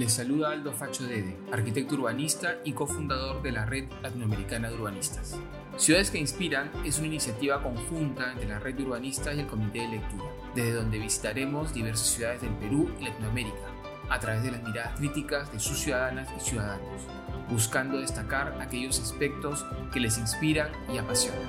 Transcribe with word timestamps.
Les 0.00 0.14
saluda 0.14 0.52
Aldo 0.52 0.72
Facho 0.72 1.04
Dede, 1.04 1.36
arquitecto 1.52 1.94
urbanista 1.94 2.56
y 2.64 2.72
cofundador 2.72 3.42
de 3.42 3.52
la 3.52 3.66
Red 3.66 3.90
Latinoamericana 4.00 4.70
de 4.70 4.76
Urbanistas. 4.76 5.38
Ciudades 5.76 6.10
que 6.10 6.16
Inspiran 6.16 6.70
es 6.86 6.96
una 6.96 7.08
iniciativa 7.08 7.62
conjunta 7.62 8.32
entre 8.32 8.48
la 8.48 8.58
Red 8.58 8.76
de 8.76 8.84
Urbanistas 8.84 9.36
y 9.36 9.40
el 9.40 9.46
Comité 9.46 9.80
de 9.80 9.88
Lectura, 9.88 10.24
desde 10.54 10.72
donde 10.72 10.98
visitaremos 10.98 11.74
diversas 11.74 12.06
ciudades 12.06 12.40
del 12.40 12.54
Perú 12.54 12.90
y 12.98 13.04
Latinoamérica, 13.04 13.58
a 14.08 14.18
través 14.18 14.42
de 14.42 14.52
las 14.52 14.62
miradas 14.62 14.98
críticas 14.98 15.52
de 15.52 15.60
sus 15.60 15.78
ciudadanas 15.78 16.30
y 16.34 16.40
ciudadanos, 16.48 17.02
buscando 17.50 18.00
destacar 18.00 18.58
aquellos 18.58 18.98
aspectos 19.00 19.66
que 19.92 20.00
les 20.00 20.16
inspiran 20.16 20.72
y 20.94 20.96
apasionan. 20.96 21.46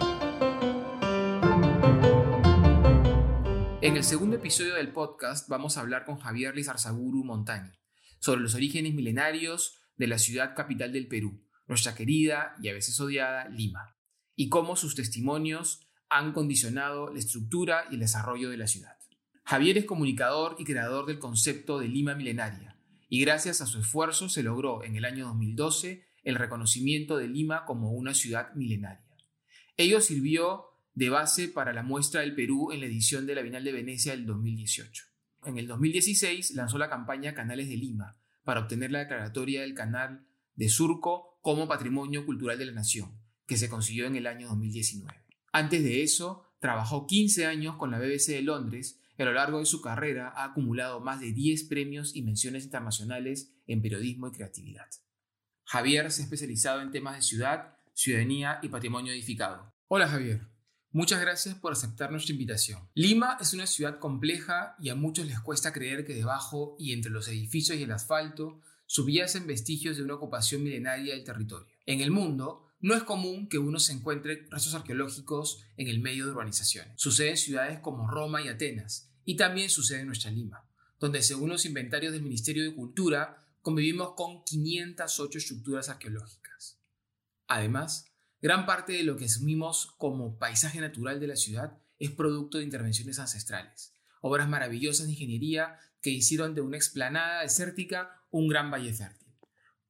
En 3.79 3.95
el 3.95 4.04
segundo 4.04 4.36
episodio 4.36 4.75
del 4.75 4.91
podcast 4.91 5.47
vamos 5.47 5.77
a 5.77 5.79
hablar 5.79 6.04
con 6.04 6.18
Javier 6.18 6.54
Lizarzaburu 6.54 7.24
Montañi 7.24 7.80
sobre 8.21 8.42
los 8.42 8.56
orígenes 8.56 8.93
milenarios 8.93 9.82
de 9.98 10.07
la 10.07 10.20
ciudad 10.20 10.56
capital 10.56 10.93
del 10.93 11.07
Perú, 11.07 11.43
nuestra 11.68 11.96
querida 11.96 12.56
y 12.61 12.70
a 12.70 12.74
veces 12.74 12.97
odiada 13.00 13.50
Lima, 13.50 13.97
y 14.36 14.47
cómo 14.47 14.75
sus 14.75 14.96
testimonios 14.96 15.88
han 16.07 16.32
condicionado 16.32 17.11
la 17.11 17.20
estructura 17.20 17.86
y 17.89 17.96
el 17.96 18.02
desarrollo 18.02 18.50
de 18.50 18.57
la 18.57 18.68
ciudad. 18.68 18.96
Javier 19.44 19.78
es 19.80 19.86
comunicador 19.86 20.56
y 20.60 20.66
creador 20.66 21.07
del 21.07 21.20
concepto 21.20 21.80
de 21.80 21.88
Lima 21.88 22.14
milenaria, 22.14 22.78
y 23.10 23.20
gracias 23.21 23.60
a 23.60 23.66
su 23.66 23.80
esfuerzo 23.80 24.30
se 24.30 24.44
logró 24.44 24.83
en 24.83 24.96
el 24.96 25.04
año 25.04 25.28
2012 25.28 26.06
el 26.24 26.36
reconocimiento 26.36 27.18
de 27.18 27.28
Lima 27.28 27.66
como 27.66 27.92
una 27.92 28.14
ciudad 28.14 28.54
milenaria. 28.54 29.04
Ello 29.78 30.00
sirvió 30.00 30.66
de 30.94 31.10
base 31.10 31.47
para 31.47 31.74
la 31.74 31.82
muestra 31.82 32.22
del 32.22 32.36
Perú 32.36 32.72
en 32.72 32.81
la 32.81 32.86
edición 32.86 33.25
de 33.25 33.36
la 33.36 33.42
Bienal 33.42 33.64
de 33.64 33.72
Venecia 33.72 34.11
del 34.11 34.25
2018. 34.28 35.11
En 35.44 35.58
el 35.58 35.67
2016 35.67 36.52
lanzó 36.52 36.77
la 36.77 36.89
campaña 36.89 37.33
Canales 37.33 37.67
de 37.67 37.77
Lima 37.77 38.17
para 38.43 38.61
obtener 38.61 38.91
la 38.91 38.99
declaratoria 38.99 39.61
del 39.61 39.73
canal 39.73 40.27
de 40.55 40.69
Surco 40.69 41.39
como 41.41 41.67
Patrimonio 41.67 42.25
Cultural 42.25 42.59
de 42.59 42.66
la 42.66 42.73
Nación, 42.73 43.19
que 43.47 43.57
se 43.57 43.69
consiguió 43.69 44.05
en 44.05 44.16
el 44.16 44.27
año 44.27 44.47
2019. 44.49 45.11
Antes 45.51 45.83
de 45.83 46.03
eso, 46.03 46.45
trabajó 46.59 47.07
15 47.07 47.47
años 47.47 47.75
con 47.77 47.89
la 47.89 47.97
BBC 47.97 48.27
de 48.27 48.43
Londres 48.43 48.99
y 49.17 49.21
a 49.23 49.25
lo 49.25 49.33
largo 49.33 49.59
de 49.59 49.66
su 49.66 49.81
carrera 49.81 50.31
ha 50.35 50.45
acumulado 50.45 50.99
más 50.99 51.19
de 51.19 51.31
10 51.33 51.63
premios 51.63 52.16
y 52.16 52.21
menciones 52.21 52.63
internacionales 52.63 53.51
en 53.66 53.81
periodismo 53.81 54.27
y 54.27 54.31
creatividad. 54.31 54.88
Javier 55.63 56.11
se 56.11 56.21
ha 56.21 56.25
especializado 56.25 56.81
en 56.81 56.91
temas 56.91 57.16
de 57.16 57.21
ciudad, 57.23 57.77
ciudadanía 57.94 58.59
y 58.61 58.69
patrimonio 58.69 59.11
edificado. 59.11 59.73
Hola 59.88 60.07
Javier. 60.07 60.50
Muchas 60.94 61.22
gracias 61.22 61.56
por 61.56 61.72
aceptar 61.72 62.11
nuestra 62.11 62.34
invitación. 62.34 62.81
Lima 62.95 63.38
es 63.39 63.53
una 63.53 63.66
ciudad 63.66 63.97
compleja 63.97 64.75
y 64.78 64.89
a 64.89 64.95
muchos 64.95 65.25
les 65.25 65.39
cuesta 65.39 65.72
creer 65.72 66.06
que 66.06 66.14
debajo 66.14 66.75
y 66.78 66.92
entre 66.92 67.11
los 67.11 67.30
edificios 67.30 67.78
y 67.78 67.84
el 67.84 67.92
asfalto 67.94 68.59
subiesen 68.88 69.47
vestigios 69.47 69.95
de 69.95 70.03
una 70.03 70.16
ocupación 70.16 70.64
milenaria 70.64 71.14
del 71.14 71.23
territorio. 71.23 71.66
En 71.86 72.02
el 72.02 72.12
mundo, 72.12 72.67
no 72.81 72.94
es 72.94 73.03
común 73.03 73.47
que 73.47 73.58
uno 73.58 73.80
se 73.80 73.94
encuentre 73.94 74.47
restos 74.50 74.73
arqueológicos 74.73 75.64
en 75.78 75.88
el 75.88 76.02
medio 76.02 76.25
de 76.25 76.31
urbanizaciones. 76.31 76.92
Sucede 76.97 77.30
en 77.30 77.38
ciudades 77.38 77.80
como 77.80 78.09
Roma 78.09 78.42
y 78.42 78.50
Atenas, 78.50 79.09
y 79.23 79.38
también 79.38 79.69
sucede 79.69 80.02
en 80.02 80.08
nuestra 80.08 80.30
Lima, 80.30 80.67
donde 81.00 81.23
según 81.23 81.52
los 81.52 81.66
inventarios 81.66 82.12
del 82.12 82.23
Ministerio 82.23 82.66
de 82.66 82.75
Cultura 82.75 83.47
convivimos 83.62 84.14
con 84.16 84.44
508 84.44 85.38
estructuras 85.38 85.88
arqueológicas. 85.88 86.81
Además, 87.47 88.10
Gran 88.42 88.66
parte 88.66 88.94
de 88.94 89.03
lo 89.03 89.17
que 89.17 89.25
asumimos 89.25 89.94
como 90.00 90.39
paisaje 90.39 90.81
natural 90.81 91.20
de 91.20 91.28
la 91.28 91.36
ciudad 91.36 91.78
es 92.00 92.09
producto 92.09 92.58
de 92.58 92.64
intervenciones 92.64 93.20
ancestrales, 93.20 93.95
obras 94.20 94.50
maravillosas 94.50 95.06
de 95.06 95.11
ingeniería 95.11 95.78
que 96.02 96.09
hicieron 96.09 96.56
de 96.56 96.62
una 96.62 96.75
explanada 96.75 97.44
desértica 97.44 98.09
un 98.31 98.47
gran 98.47 98.72
valle 98.72 98.94
fértil. 98.94 99.28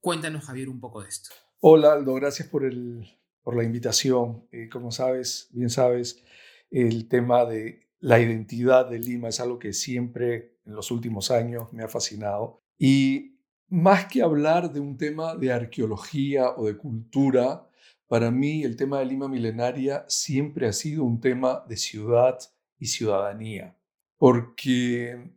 Cuéntanos, 0.02 0.44
Javier, 0.44 0.68
un 0.68 0.82
poco 0.82 1.02
de 1.02 1.08
esto. 1.08 1.30
Hola, 1.62 1.94
Aldo, 1.94 2.14
gracias 2.16 2.50
por, 2.50 2.66
el, 2.66 3.08
por 3.42 3.56
la 3.56 3.64
invitación. 3.64 4.46
Eh, 4.52 4.68
como 4.68 4.92
sabes, 4.92 5.48
bien 5.52 5.70
sabes, 5.70 6.22
el 6.70 7.08
tema 7.08 7.46
de 7.46 7.88
la 8.00 8.20
identidad 8.20 8.90
de 8.90 9.00
Lima 9.00 9.30
es 9.30 9.40
algo 9.40 9.60
que 9.60 9.72
siempre 9.72 10.58
en 10.66 10.76
los 10.76 10.92
últimos 10.92 11.32
años 11.32 11.72
me 11.72 11.84
ha 11.84 11.88
fascinado. 11.88 12.60
Y 12.78 13.40
más 13.70 14.08
que 14.08 14.22
hablar 14.22 14.74
de 14.74 14.82
un 14.82 14.98
tema 14.98 15.36
de 15.36 15.54
arqueología 15.54 16.50
o 16.50 16.66
de 16.66 16.76
cultura, 16.76 17.70
para 18.12 18.30
mí 18.30 18.64
el 18.64 18.76
tema 18.76 19.00
de 19.00 19.06
Lima 19.06 19.30
milenaria 19.30 20.04
siempre 20.10 20.68
ha 20.68 20.74
sido 20.74 21.06
un 21.06 21.22
tema 21.22 21.64
de 21.70 21.78
ciudad 21.78 22.38
y 22.78 22.88
ciudadanía, 22.88 23.78
porque 24.18 25.32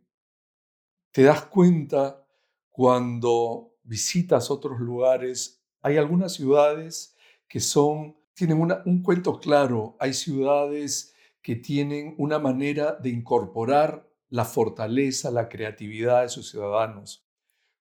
te 1.11 1.23
das 1.23 1.45
cuenta 1.45 2.27
cuando 2.69 3.77
visitas 3.81 4.51
otros 4.51 4.81
lugares, 4.81 5.63
hay 5.81 5.95
algunas 5.95 6.33
ciudades 6.33 7.15
que 7.47 7.61
son, 7.61 8.17
tienen 8.33 8.59
un 8.59 9.01
cuento 9.01 9.39
claro, 9.39 9.95
hay 9.97 10.11
ciudades 10.11 11.13
que 11.41 11.55
tienen 11.55 12.13
una 12.17 12.39
manera 12.39 12.91
de 12.91 13.07
incorporar 13.07 14.05
la 14.27 14.43
fortaleza, 14.43 15.31
la 15.31 15.47
creatividad 15.47 16.23
de 16.23 16.29
sus 16.29 16.49
ciudadanos. 16.49 17.25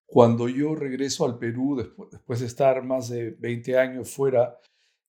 Cuando 0.06 0.48
yo 0.48 0.76
regreso 0.76 1.24
al 1.24 1.36
Perú, 1.36 1.74
después, 1.78 2.12
después 2.12 2.38
de 2.38 2.46
estar 2.46 2.84
más 2.84 3.08
de 3.08 3.30
20 3.32 3.76
años 3.76 4.08
fuera, 4.08 4.56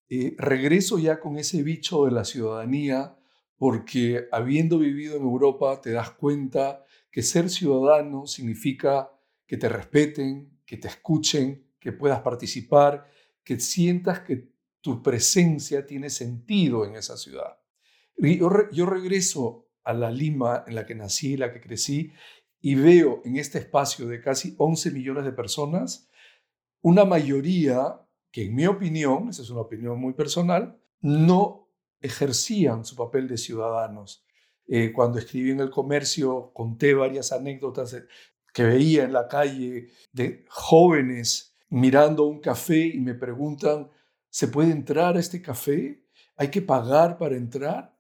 eh, 0.10 0.36
regreso 0.38 1.00
ya 1.00 1.20
con 1.20 1.38
ese 1.38 1.64
bicho 1.64 2.06
de 2.06 2.12
la 2.12 2.26
ciudadanía 2.26 3.18
porque 3.58 4.28
habiendo 4.32 4.80
vivido 4.80 5.16
en 5.16 5.24
Europa 5.24 5.82
te 5.82 5.92
das 5.92 6.12
cuenta 6.12 6.84
que 7.10 7.24
ser 7.24 7.50
ciudadano 7.50 8.28
significa 8.28 9.10
que 9.48 9.58
te 9.58 9.70
respeten, 9.70 10.60
que 10.66 10.78
te 10.78 10.88
escuchen, 10.88 11.72
que 11.80 11.92
puedas 11.92 12.22
participar, 12.22 13.10
que 13.44 13.60
sientas 13.60 14.20
que 14.22 14.50
tu 14.82 15.02
presencia 15.02 15.86
tiene 15.86 16.10
sentido 16.10 16.86
en 16.86 16.96
esa 16.96 17.18
ciudad. 17.18 17.58
Yo, 18.18 18.50
yo 18.72 18.86
regreso 18.86 19.70
a 19.84 19.94
la 19.94 20.12
Lima 20.12 20.64
en 20.68 20.76
la 20.76 20.86
que 20.86 20.96
nací, 20.96 21.38
la 21.38 21.54
que 21.54 21.62
crecí, 21.62 22.12
y 22.60 22.76
veo 22.76 23.22
en 23.24 23.38
este 23.38 23.60
espacio 23.60 24.08
de 24.08 24.22
casi 24.22 24.56
11 24.58 24.92
millones 24.92 25.26
de 25.26 25.32
personas 25.32 26.10
una 26.82 27.04
mayoría 27.04 28.00
que 28.36 28.48
en 28.48 28.54
mi 28.54 28.68
opinión, 28.68 29.30
esa 29.30 29.44
es 29.44 29.50
una 29.50 29.62
opinión 29.62 29.98
muy 29.98 30.12
personal, 30.12 30.78
no 31.00 31.70
ejercían 32.02 32.84
su 32.84 32.94
papel 32.98 33.30
de 33.30 33.38
ciudadanos. 33.38 34.26
Eh, 34.68 34.92
cuando 34.92 35.20
escribí 35.20 35.52
en 35.52 35.62
el 35.62 35.70
comercio 35.70 36.52
conté 36.54 36.94
varias 36.94 37.32
anécdotas 37.32 37.96
que 38.54 38.64
veía 38.64 39.06
en 39.06 39.14
la 39.14 39.30
calle 39.30 39.88
de 40.12 40.44
jóvenes 40.50 41.56
mirando 41.70 42.26
un 42.26 42.42
café 42.42 42.86
y 42.86 43.00
me 43.00 43.14
preguntan, 43.14 43.90
¿se 44.30 44.50
puede 44.50 44.72
entrar 44.72 45.16
a 45.16 45.22
este 45.22 45.42
café? 45.42 46.04
¿Hay 46.36 46.50
que 46.50 46.62
pagar 46.62 47.18
para 47.18 47.38
entrar? 47.38 47.98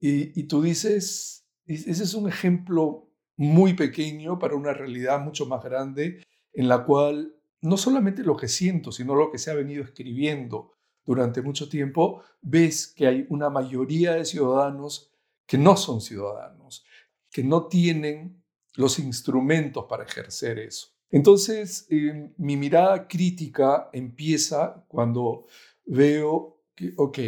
Y, 0.00 0.36
y 0.36 0.48
tú 0.48 0.62
dices, 0.62 1.46
ese 1.64 2.02
es 2.02 2.14
un 2.14 2.28
ejemplo 2.28 3.08
muy 3.36 3.74
pequeño 3.74 4.36
para 4.40 4.56
una 4.56 4.72
realidad 4.72 5.20
mucho 5.20 5.46
más 5.46 5.62
grande 5.62 6.24
en 6.54 6.66
la 6.66 6.84
cual 6.84 7.35
no 7.62 7.76
solamente 7.76 8.22
lo 8.22 8.36
que 8.36 8.48
siento, 8.48 8.92
sino 8.92 9.14
lo 9.14 9.30
que 9.30 9.38
se 9.38 9.50
ha 9.50 9.54
venido 9.54 9.82
escribiendo 9.82 10.72
durante 11.04 11.40
mucho 11.42 11.68
tiempo, 11.68 12.22
ves 12.42 12.88
que 12.88 13.06
hay 13.06 13.26
una 13.28 13.48
mayoría 13.48 14.14
de 14.14 14.24
ciudadanos 14.24 15.12
que 15.46 15.56
no 15.56 15.76
son 15.76 16.00
ciudadanos, 16.00 16.84
que 17.30 17.44
no 17.44 17.66
tienen 17.66 18.42
los 18.74 18.98
instrumentos 18.98 19.86
para 19.88 20.04
ejercer 20.04 20.58
eso. 20.58 20.88
Entonces, 21.10 21.86
eh, 21.88 22.32
mi 22.36 22.56
mirada 22.56 23.06
crítica 23.06 23.88
empieza 23.92 24.84
cuando 24.88 25.46
veo 25.84 26.60
que, 26.74 26.92
ok, 26.96 27.18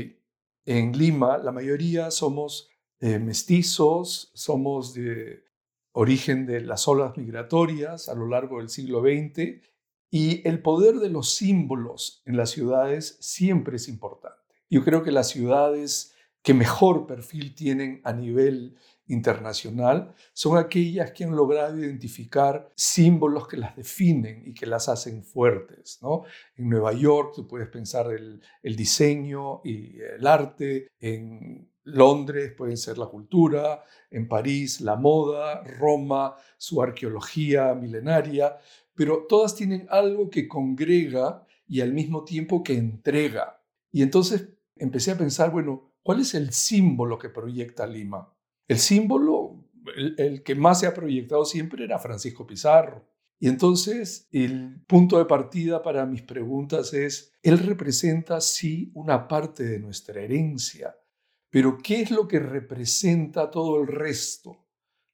en 0.67 0.93
Lima 0.99 1.39
la 1.39 1.53
mayoría 1.53 2.11
somos 2.11 2.69
eh, 3.01 3.19
mestizos, 3.19 4.31
somos 4.35 4.93
de 4.93 5.45
origen 5.93 6.47
de 6.47 6.61
las 6.61 6.87
olas 6.89 7.17
migratorias 7.17 8.09
a 8.09 8.15
lo 8.15 8.27
largo 8.27 8.59
del 8.59 8.69
siglo 8.69 9.01
XX 9.01 9.63
y 10.11 10.47
el 10.49 10.63
poder 10.63 10.97
de 10.97 11.11
los 11.11 11.35
símbolos 11.35 12.23
en 12.25 12.37
las 12.37 12.51
ciudades 12.51 13.17
siempre 13.21 13.77
es 13.77 13.89
importante. 13.89 14.39
Yo 14.71 14.85
creo 14.85 15.03
que 15.03 15.13
las 15.13 15.29
ciudades 15.29 16.15
que 16.43 16.55
mejor 16.55 17.07
perfil 17.07 17.55
tienen 17.55 18.01
a 18.05 18.13
nivel 18.13 18.77
internacional 19.09 20.15
son 20.33 20.59
aquellas 20.59 21.13
que 21.13 21.25
han 21.25 21.35
logrado 21.35 21.79
identificar 21.79 22.71
símbolos 22.75 23.49
que 23.49 23.57
las 23.57 23.75
definen 23.77 24.43
y 24.47 24.55
que 24.55 24.67
las 24.67 24.89
hacen 24.89 25.25
fuertes. 25.25 25.99
¿no? 26.03 26.25
En 26.57 26.69
Nueva 26.69 26.93
York 26.93 27.33
tú 27.35 27.47
puedes 27.47 27.69
pensar 27.69 28.13
el, 28.13 28.41
el 28.63 28.77
diseño 28.77 29.61
y 29.65 29.99
el 30.01 30.27
arte, 30.27 30.89
en 31.01 31.71
Londres 31.85 32.53
pueden 32.57 32.77
ser 32.77 32.99
la 32.99 33.07
cultura, 33.07 33.83
en 34.11 34.29
París 34.29 34.81
la 34.81 34.97
moda, 34.97 35.63
Roma 35.65 36.37
su 36.59 36.83
arqueología 36.83 37.75
milenaria, 37.75 38.59
pero 38.99 39.27
todas 39.29 39.55
tienen 39.55 39.87
algo 39.91 40.29
que 40.29 40.49
congrega 40.49 41.47
y 41.69 41.83
al 41.83 41.93
mismo 41.93 42.25
tiempo 42.25 42.65
que 42.65 42.75
entrega. 42.75 43.63
Y 43.93 44.03
entonces 44.03 44.49
empecé 44.75 45.13
a 45.13 45.17
pensar, 45.17 45.53
bueno, 45.53 45.93
¿cuál 46.03 46.19
es 46.19 46.35
el 46.35 46.53
símbolo 46.53 47.17
que 47.17 47.29
proyecta 47.29 47.87
Lima? 47.87 48.29
El 48.67 48.79
símbolo, 48.79 49.65
el, 49.97 50.43
que 50.43 50.57
más 50.57 50.81
se 50.81 50.89
ha 50.89 50.95
proyectado 50.95 51.45
siempre 51.45 51.85
era 51.85 52.01
Francisco 52.01 52.45
Pizarro. 52.45 53.07
Y 53.39 53.47
entonces 53.47 54.27
el 54.33 54.83
punto 54.89 55.19
de 55.19 55.27
partida 55.27 55.81
para 55.81 56.05
mis 56.05 56.23
preguntas 56.23 56.93
es, 56.93 57.33
él 57.45 57.61
representa 57.61 58.41
sí 58.41 58.91
una 58.95 59.29
parte 59.29 59.63
de 59.63 59.79
nuestra 59.79 60.21
herencia, 60.21 60.97
pero 61.51 61.79
¿qué 61.79 62.01
es 62.01 62.11
lo 62.11 62.27
que 62.27 62.41
representa 62.41 63.49
todo 63.49 63.81
el 63.81 63.87
resto? 63.87 64.67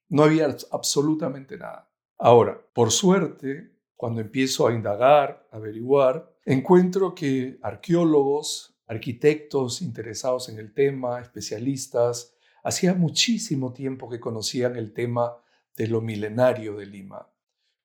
No 0.09 0.23
había 0.23 0.57
absolutamente 0.71 1.55
nada. 1.55 1.91
Ahora, 2.17 2.59
por 2.73 2.91
suerte, 2.91 3.74
cuando 3.95 4.21
empiezo 4.21 4.67
a 4.67 4.73
indagar, 4.73 5.47
a 5.51 5.57
averiguar, 5.57 6.33
encuentro 6.45 7.15
que 7.15 7.57
arqueólogos, 7.61 8.77
arquitectos 8.87 9.81
interesados 9.81 10.49
en 10.49 10.59
el 10.59 10.73
tema, 10.73 11.19
especialistas, 11.19 12.35
hacía 12.63 12.93
muchísimo 12.93 13.73
tiempo 13.73 14.09
que 14.09 14.19
conocían 14.19 14.75
el 14.75 14.93
tema 14.93 15.37
de 15.75 15.87
lo 15.87 16.01
milenario 16.01 16.75
de 16.75 16.85
Lima 16.85 17.29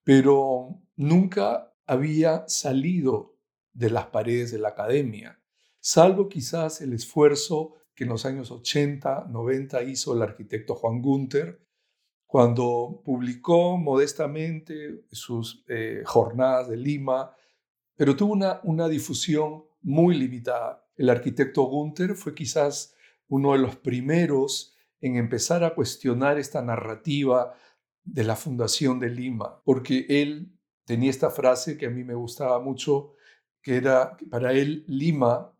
pero 0.05 0.83
nunca 0.97 1.73
había 1.87 2.49
salido 2.49 3.37
de 3.73 3.91
las 3.91 4.07
paredes 4.07 4.51
de 4.51 4.59
la 4.59 4.71
academia, 4.71 5.41
salvo 5.79 6.29
quizás 6.29 6.81
el 6.81 6.93
esfuerzo 6.93 7.75
que 7.95 8.05
en 8.05 8.11
los 8.11 8.25
años 8.25 8.51
80, 8.51 9.27
90 9.31 9.83
hizo 9.85 10.15
el 10.15 10.23
arquitecto 10.23 10.75
Juan 10.75 11.01
Gunther, 11.03 11.61
cuando 12.31 13.03
publicó 13.05 13.77
modestamente 13.77 15.03
sus 15.11 15.65
eh, 15.67 16.03
jornadas 16.06 16.69
de 16.69 16.77
Lima, 16.77 17.35
pero 17.97 18.15
tuvo 18.15 18.35
una, 18.35 18.61
una 18.62 18.87
difusión 18.88 19.65
muy 19.82 20.17
limitada. 20.17 20.87
El 20.97 21.11
arquitecto 21.11 21.65
Gunther 21.65 22.15
fue 22.15 22.32
quizás 22.32 22.94
uno 23.27 23.55
de 23.55 23.59
los 23.59 23.75
primeros 23.75 24.77
en 25.00 25.17
empezar 25.17 25.65
a 25.65 25.75
cuestionar 25.75 26.38
esta 26.38 26.62
narrativa 26.62 27.53
de 28.05 28.23
la 28.23 28.37
Fundación 28.37 29.00
de 29.00 29.11
Lima, 29.11 29.61
porque 29.65 30.06
él 30.09 30.53
tenía 30.85 31.11
esta 31.11 31.31
frase 31.31 31.76
que 31.76 31.87
a 31.87 31.91
mí 31.91 32.05
me 32.05 32.15
gustaba 32.15 32.61
mucho, 32.61 33.15
que 33.61 33.75
era, 33.75 34.17
para 34.31 34.53
él 34.53 34.85
Lima 34.87 35.53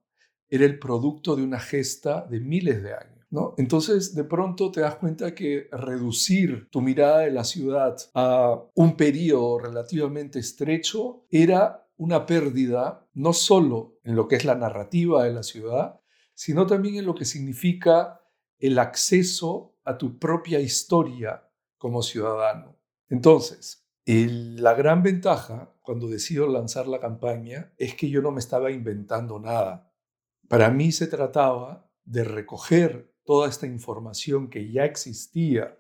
era 0.49 0.65
el 0.67 0.79
producto 0.79 1.35
de 1.35 1.43
una 1.43 1.59
gesta 1.59 2.25
de 2.31 2.39
miles 2.39 2.81
de 2.81 2.95
años. 2.95 3.20
Entonces, 3.57 4.15
de 4.15 4.25
pronto 4.25 4.73
te 4.73 4.81
das 4.81 4.97
cuenta 4.97 5.35
que 5.35 5.69
reducir 5.71 6.69
tu 6.71 6.81
mirada 6.81 7.21
de 7.21 7.31
la 7.31 7.45
ciudad 7.45 7.97
a 8.15 8.61
un 8.75 8.97
periodo 8.97 9.59
relativamente 9.61 10.41
estrecho 10.41 11.27
era 11.31 11.89
una 11.97 12.27
pérdida 12.27 13.07
no 13.15 13.33
solo 13.33 13.99
en 14.03 14.17
lo 14.17 14.27
que 14.27 14.37
es 14.37 14.45
la 14.45 14.57
narrativa 14.57 15.25
de 15.25 15.33
la 15.33 15.43
ciudad, 15.43 16.01
sino 16.35 16.67
también 16.67 16.97
en 16.97 17.07
lo 17.07 17.15
que 17.15 17.25
significa 17.25 18.21
el 18.59 18.79
acceso 18.79 19.77
a 19.85 19.97
tu 19.97 20.19
propia 20.19 20.59
historia 20.59 21.49
como 21.79 22.03
ciudadano. 22.03 22.79
Entonces, 23.09 23.87
la 24.07 24.75
gran 24.75 25.03
ventaja 25.03 25.73
cuando 25.83 26.09
decido 26.09 26.49
lanzar 26.49 26.89
la 26.89 26.99
campaña 26.99 27.73
es 27.77 27.95
que 27.95 28.11
yo 28.11 28.23
no 28.23 28.33
me 28.33 28.41
estaba 28.41 28.71
inventando 28.73 29.39
nada. 29.39 29.93
Para 30.49 30.71
mí 30.71 30.91
se 30.91 31.07
trataba 31.07 31.89
de 32.05 32.25
recoger 32.25 33.15
toda 33.31 33.49
esta 33.49 33.69
información 33.69 34.51
que 34.51 34.73
ya 34.73 34.85
existía, 34.85 35.79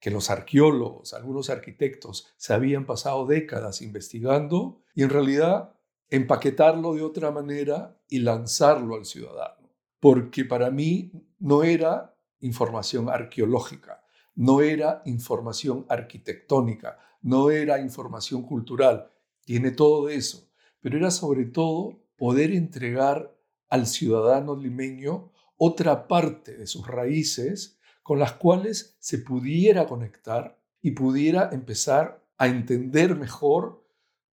que 0.00 0.10
los 0.10 0.30
arqueólogos, 0.30 1.14
algunos 1.14 1.48
arquitectos 1.48 2.34
se 2.36 2.52
habían 2.52 2.86
pasado 2.86 3.24
décadas 3.24 3.82
investigando 3.82 4.82
y 4.96 5.04
en 5.04 5.10
realidad 5.10 5.76
empaquetarlo 6.10 6.94
de 6.94 7.02
otra 7.02 7.30
manera 7.30 7.96
y 8.08 8.18
lanzarlo 8.18 8.96
al 8.96 9.04
ciudadano. 9.04 9.70
Porque 10.00 10.44
para 10.44 10.72
mí 10.72 11.12
no 11.38 11.62
era 11.62 12.16
información 12.40 13.08
arqueológica, 13.08 14.02
no 14.34 14.60
era 14.60 15.00
información 15.04 15.86
arquitectónica, 15.88 16.98
no 17.22 17.52
era 17.52 17.78
información 17.78 18.42
cultural, 18.42 19.08
tiene 19.44 19.70
todo 19.70 20.08
eso, 20.08 20.50
pero 20.80 20.96
era 20.96 21.12
sobre 21.12 21.44
todo 21.44 22.02
poder 22.16 22.50
entregar 22.50 23.32
al 23.68 23.86
ciudadano 23.86 24.56
limeño 24.56 25.30
otra 25.58 26.08
parte 26.08 26.56
de 26.56 26.66
sus 26.66 26.86
raíces 26.86 27.78
con 28.02 28.18
las 28.18 28.32
cuales 28.32 28.96
se 29.00 29.18
pudiera 29.18 29.86
conectar 29.86 30.58
y 30.80 30.92
pudiera 30.92 31.50
empezar 31.52 32.24
a 32.38 32.46
entender 32.46 33.14
mejor 33.16 33.84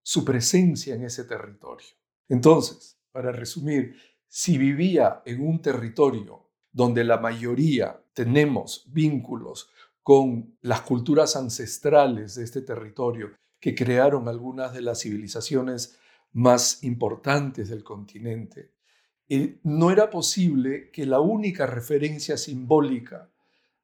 su 0.02 0.24
presencia 0.24 0.96
en 0.96 1.04
ese 1.04 1.26
territorio. 1.26 1.88
Entonces, 2.30 2.98
para 3.12 3.32
resumir, 3.32 3.96
si 4.28 4.58
vivía 4.58 5.22
en 5.26 5.46
un 5.46 5.62
territorio 5.62 6.50
donde 6.72 7.04
la 7.04 7.18
mayoría 7.18 8.02
tenemos 8.14 8.86
vínculos 8.92 9.70
con 10.04 10.58
las 10.62 10.82
culturas 10.82 11.36
ancestrales 11.36 12.36
de 12.36 12.44
este 12.44 12.62
territorio 12.62 13.32
que 13.60 13.74
crearon 13.74 14.28
algunas 14.28 14.74
de 14.74 14.82
las 14.82 15.02
civilizaciones 15.02 15.98
más 16.34 16.84
importantes 16.84 17.70
del 17.70 17.84
continente. 17.84 18.75
Eh, 19.28 19.60
no 19.64 19.90
era 19.92 20.10
posible 20.10 20.92
que 20.92 21.06
la 21.06 21.20
única 21.20 21.66
referencia 21.66 22.38
simbólica 22.38 23.32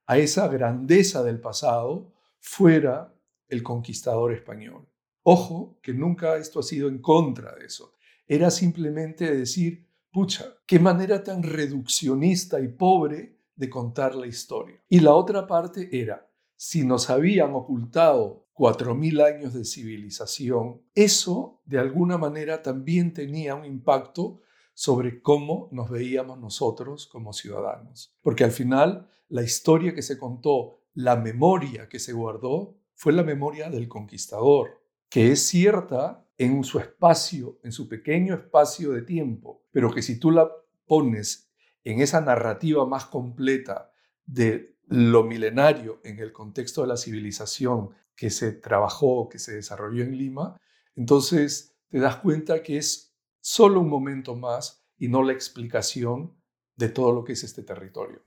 a 0.05 0.17
esa 0.17 0.47
grandeza 0.47 1.23
del 1.23 1.39
pasado 1.39 2.11
fuera 2.39 3.13
el 3.47 3.63
conquistador 3.63 4.33
español. 4.33 4.87
Ojo, 5.23 5.77
que 5.81 5.93
nunca 5.93 6.37
esto 6.37 6.59
ha 6.59 6.63
sido 6.63 6.87
en 6.89 6.99
contra 6.99 7.55
de 7.55 7.65
eso. 7.65 7.93
Era 8.27 8.49
simplemente 8.51 9.35
decir, 9.35 9.87
pucha, 10.11 10.45
qué 10.65 10.79
manera 10.79 11.23
tan 11.23 11.43
reduccionista 11.43 12.59
y 12.59 12.67
pobre 12.67 13.37
de 13.55 13.69
contar 13.69 14.15
la 14.15 14.27
historia. 14.27 14.81
Y 14.89 14.99
la 14.99 15.13
otra 15.13 15.47
parte 15.47 15.89
era, 15.91 16.27
si 16.55 16.83
nos 16.83 17.09
habían 17.09 17.53
ocultado 17.53 18.47
cuatro 18.53 18.95
mil 18.95 19.21
años 19.21 19.53
de 19.53 19.65
civilización, 19.65 20.81
eso 20.93 21.61
de 21.65 21.79
alguna 21.79 22.17
manera 22.17 22.61
también 22.61 23.13
tenía 23.13 23.55
un 23.55 23.65
impacto 23.65 24.41
sobre 24.73 25.21
cómo 25.21 25.69
nos 25.71 25.89
veíamos 25.89 26.39
nosotros 26.39 27.07
como 27.07 27.33
ciudadanos. 27.33 28.15
Porque 28.21 28.43
al 28.43 28.51
final 28.51 29.09
la 29.29 29.43
historia 29.43 29.93
que 29.93 30.01
se 30.01 30.17
contó, 30.17 30.79
la 30.93 31.15
memoria 31.15 31.87
que 31.87 31.99
se 31.99 32.13
guardó, 32.13 32.77
fue 32.95 33.13
la 33.13 33.23
memoria 33.23 33.69
del 33.69 33.87
conquistador, 33.87 34.81
que 35.09 35.31
es 35.31 35.45
cierta 35.45 36.27
en 36.37 36.63
su 36.63 36.79
espacio, 36.79 37.59
en 37.63 37.71
su 37.71 37.87
pequeño 37.87 38.33
espacio 38.33 38.91
de 38.91 39.01
tiempo, 39.01 39.63
pero 39.71 39.91
que 39.91 40.01
si 40.01 40.19
tú 40.19 40.31
la 40.31 40.49
pones 40.85 41.51
en 41.83 42.01
esa 42.01 42.21
narrativa 42.21 42.85
más 42.85 43.05
completa 43.05 43.91
de 44.25 44.77
lo 44.87 45.23
milenario 45.23 46.01
en 46.03 46.19
el 46.19 46.31
contexto 46.31 46.81
de 46.81 46.87
la 46.87 46.97
civilización 46.97 47.91
que 48.15 48.29
se 48.29 48.51
trabajó, 48.51 49.29
que 49.29 49.39
se 49.39 49.55
desarrolló 49.55 50.03
en 50.03 50.17
Lima, 50.17 50.57
entonces 50.95 51.75
te 51.89 51.99
das 51.99 52.17
cuenta 52.17 52.61
que 52.61 52.77
es 52.77 53.10
solo 53.41 53.81
un 53.81 53.89
momento 53.89 54.35
más 54.35 54.85
y 54.97 55.09
no 55.09 55.23
la 55.23 55.33
explicación 55.33 56.41
de 56.75 56.89
todo 56.89 57.11
lo 57.11 57.23
que 57.23 57.33
es 57.33 57.43
este 57.43 57.63
territorio. 57.63 58.25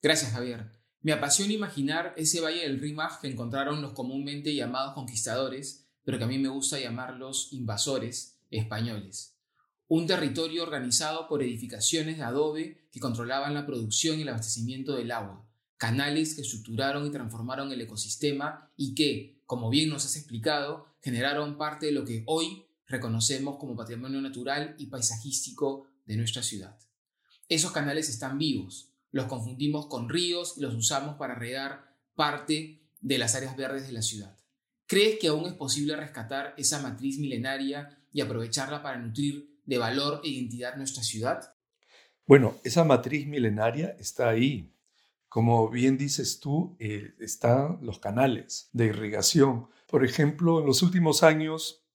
Gracias, 0.00 0.32
Javier. 0.32 0.70
Me 1.00 1.12
apasiona 1.12 1.52
imaginar 1.52 2.14
ese 2.16 2.40
valle 2.40 2.62
del 2.62 2.80
Rímac 2.80 3.20
que 3.20 3.28
encontraron 3.28 3.82
los 3.82 3.92
comúnmente 3.92 4.54
llamados 4.54 4.94
conquistadores, 4.94 5.88
pero 6.04 6.18
que 6.18 6.24
a 6.24 6.28
mí 6.28 6.38
me 6.38 6.48
gusta 6.48 6.78
llamarlos 6.78 7.52
invasores 7.52 8.40
españoles 8.50 9.36
un 9.88 10.06
territorio 10.06 10.64
organizado 10.64 11.28
por 11.28 11.42
edificaciones 11.42 12.16
de 12.16 12.24
adobe 12.24 12.88
que 12.90 13.00
controlaban 13.00 13.54
la 13.54 13.66
producción 13.66 14.18
y 14.18 14.22
el 14.22 14.28
abastecimiento 14.28 14.96
del 14.96 15.12
agua, 15.12 15.48
canales 15.76 16.34
que 16.34 16.42
estructuraron 16.42 17.06
y 17.06 17.10
transformaron 17.10 17.70
el 17.70 17.80
ecosistema 17.80 18.72
y 18.76 18.94
que, 18.94 19.40
como 19.46 19.70
bien 19.70 19.90
nos 19.90 20.04
has 20.04 20.16
explicado, 20.16 20.86
generaron 21.00 21.56
parte 21.56 21.86
de 21.86 21.92
lo 21.92 22.04
que 22.04 22.24
hoy 22.26 22.65
reconocemos 22.86 23.56
como 23.58 23.76
patrimonio 23.76 24.20
natural 24.20 24.74
y 24.78 24.86
paisajístico 24.86 25.86
de 26.04 26.16
nuestra 26.16 26.42
ciudad. 26.42 26.78
Esos 27.48 27.72
canales 27.72 28.08
están 28.08 28.38
vivos, 28.38 28.92
los 29.10 29.26
confundimos 29.26 29.86
con 29.86 30.08
ríos 30.08 30.54
y 30.56 30.60
los 30.60 30.74
usamos 30.74 31.16
para 31.16 31.34
regar 31.34 31.94
parte 32.14 32.82
de 33.00 33.18
las 33.18 33.34
áreas 33.34 33.56
verdes 33.56 33.86
de 33.86 33.92
la 33.92 34.02
ciudad. 34.02 34.36
¿Crees 34.86 35.18
que 35.18 35.28
aún 35.28 35.46
es 35.46 35.54
posible 35.54 35.96
rescatar 35.96 36.54
esa 36.56 36.80
matriz 36.80 37.18
milenaria 37.18 37.98
y 38.12 38.20
aprovecharla 38.20 38.82
para 38.82 38.98
nutrir 38.98 39.60
de 39.64 39.78
valor 39.78 40.20
e 40.24 40.28
identidad 40.28 40.76
nuestra 40.76 41.02
ciudad? 41.02 41.54
Bueno, 42.26 42.56
esa 42.64 42.84
matriz 42.84 43.26
milenaria 43.26 43.96
está 43.98 44.28
ahí. 44.28 44.72
Como 45.28 45.68
bien 45.70 45.98
dices 45.98 46.40
tú, 46.40 46.76
eh, 46.78 47.14
están 47.20 47.78
los 47.82 47.98
canales 47.98 48.68
de 48.72 48.86
irrigación. 48.86 49.68
Por 49.86 50.04
ejemplo, 50.04 50.60
en 50.60 50.66
los 50.66 50.82
últimos 50.82 51.22
años 51.22 51.85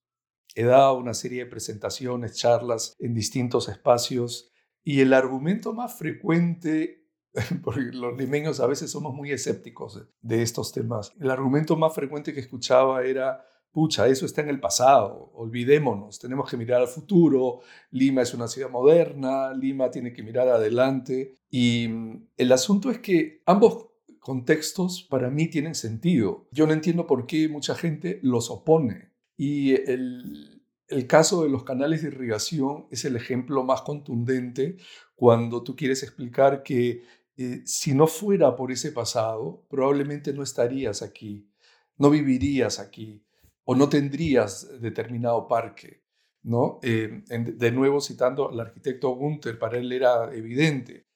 he 0.56 0.64
dado 0.64 0.98
una 0.98 1.14
serie 1.14 1.44
de 1.44 1.50
presentaciones, 1.50 2.36
charlas 2.36 2.96
en 3.00 3.14
distintos 3.14 3.70
espacios 3.70 4.52
y 4.84 5.02
el 5.02 5.14
argumento 5.14 5.74
más 5.74 5.94
frecuente, 5.98 7.06
porque 7.64 7.92
los 7.94 8.18
limeños 8.18 8.60
a 8.60 8.68
veces 8.68 8.92
somos 8.92 9.14
muy 9.14 9.32
escépticos 9.32 10.06
de 10.22 10.42
estos 10.42 10.72
temas, 10.72 11.14
el 11.20 11.32
argumento 11.32 11.76
más 11.76 11.94
frecuente 11.94 12.34
que 12.34 12.40
escuchaba 12.40 13.04
era 13.04 13.46
pucha, 13.72 14.08
eso 14.08 14.26
está 14.26 14.42
en 14.42 14.50
el 14.50 14.60
pasado, 14.60 15.32
olvidémonos, 15.34 16.20
tenemos 16.20 16.50
que 16.50 16.58
mirar 16.58 16.82
al 16.82 16.88
futuro, 16.88 17.62
Lima 17.92 18.22
es 18.22 18.34
una 18.34 18.48
ciudad 18.48 18.70
moderna, 18.70 19.54
Lima 19.54 19.90
tiene 19.90 20.14
que 20.14 20.24
mirar 20.24 20.50
adelante. 20.50 21.38
Y 21.50 21.88
mm, 21.88 22.28
el 22.38 22.52
asunto 22.52 22.92
es 22.92 23.00
que 23.00 23.42
ambos 23.46 23.88
contextos 24.20 25.04
para 25.10 25.30
mí 25.30 25.48
tienen 25.48 25.76
sentido. 25.76 26.48
Yo 26.52 26.68
no 26.68 26.74
entiendo 26.74 27.08
por 27.08 27.26
qué 27.26 27.48
mucha 27.50 27.76
gente 27.76 28.20
los 28.22 28.52
opone. 28.52 29.11
Y 29.42 29.74
el, 29.90 30.62
el 30.88 31.08
caso 31.08 31.42
de 31.42 31.50
los 31.50 31.64
canales 31.64 32.04
de 32.04 32.10
irrigación 32.10 32.86
es 32.92 33.06
el 33.06 33.16
ejemplo 33.16 33.64
más 33.64 33.82
contundente 33.82 34.78
cuando 35.16 35.64
tú 35.64 35.76
quieres 35.76 36.04
explicar 36.04 36.62
que 36.62 37.02
eh, 37.38 37.64
si 37.66 37.96
no 37.96 38.06
fuera 38.06 38.56
por 38.56 38.72
ese 38.72 38.92
pasado, 38.92 39.66
probablemente 39.68 40.32
no 40.32 40.44
estarías 40.44 41.02
aquí, 41.02 41.50
no 41.98 42.12
vivirías 42.12 42.78
aquí 42.78 43.26
o 43.64 43.74
no 43.74 43.90
tendrías 43.90 44.80
determinado 44.80 45.48
parque. 45.48 46.04
¿no? 46.44 46.78
Eh, 46.84 47.24
de 47.28 47.72
nuevo 47.72 48.00
citando 48.00 48.48
al 48.48 48.60
arquitecto 48.60 49.10
Gunther, 49.16 49.58
para 49.58 49.80
él 49.80 49.92
era 49.92 50.32
evidente. 50.36 51.08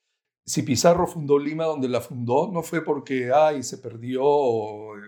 Si 0.44 0.64
Pizarro 0.64 1.06
fundó 1.06 1.38
Lima 1.38 1.66
donde 1.66 1.90
la 1.90 2.02
fundó, 2.02 2.52
no 2.52 2.64
fue 2.64 2.84
porque 2.84 3.32
ay, 3.32 3.62
se 3.62 3.78
perdió 3.78 4.24
o 4.24 4.98
eh, 4.98 5.02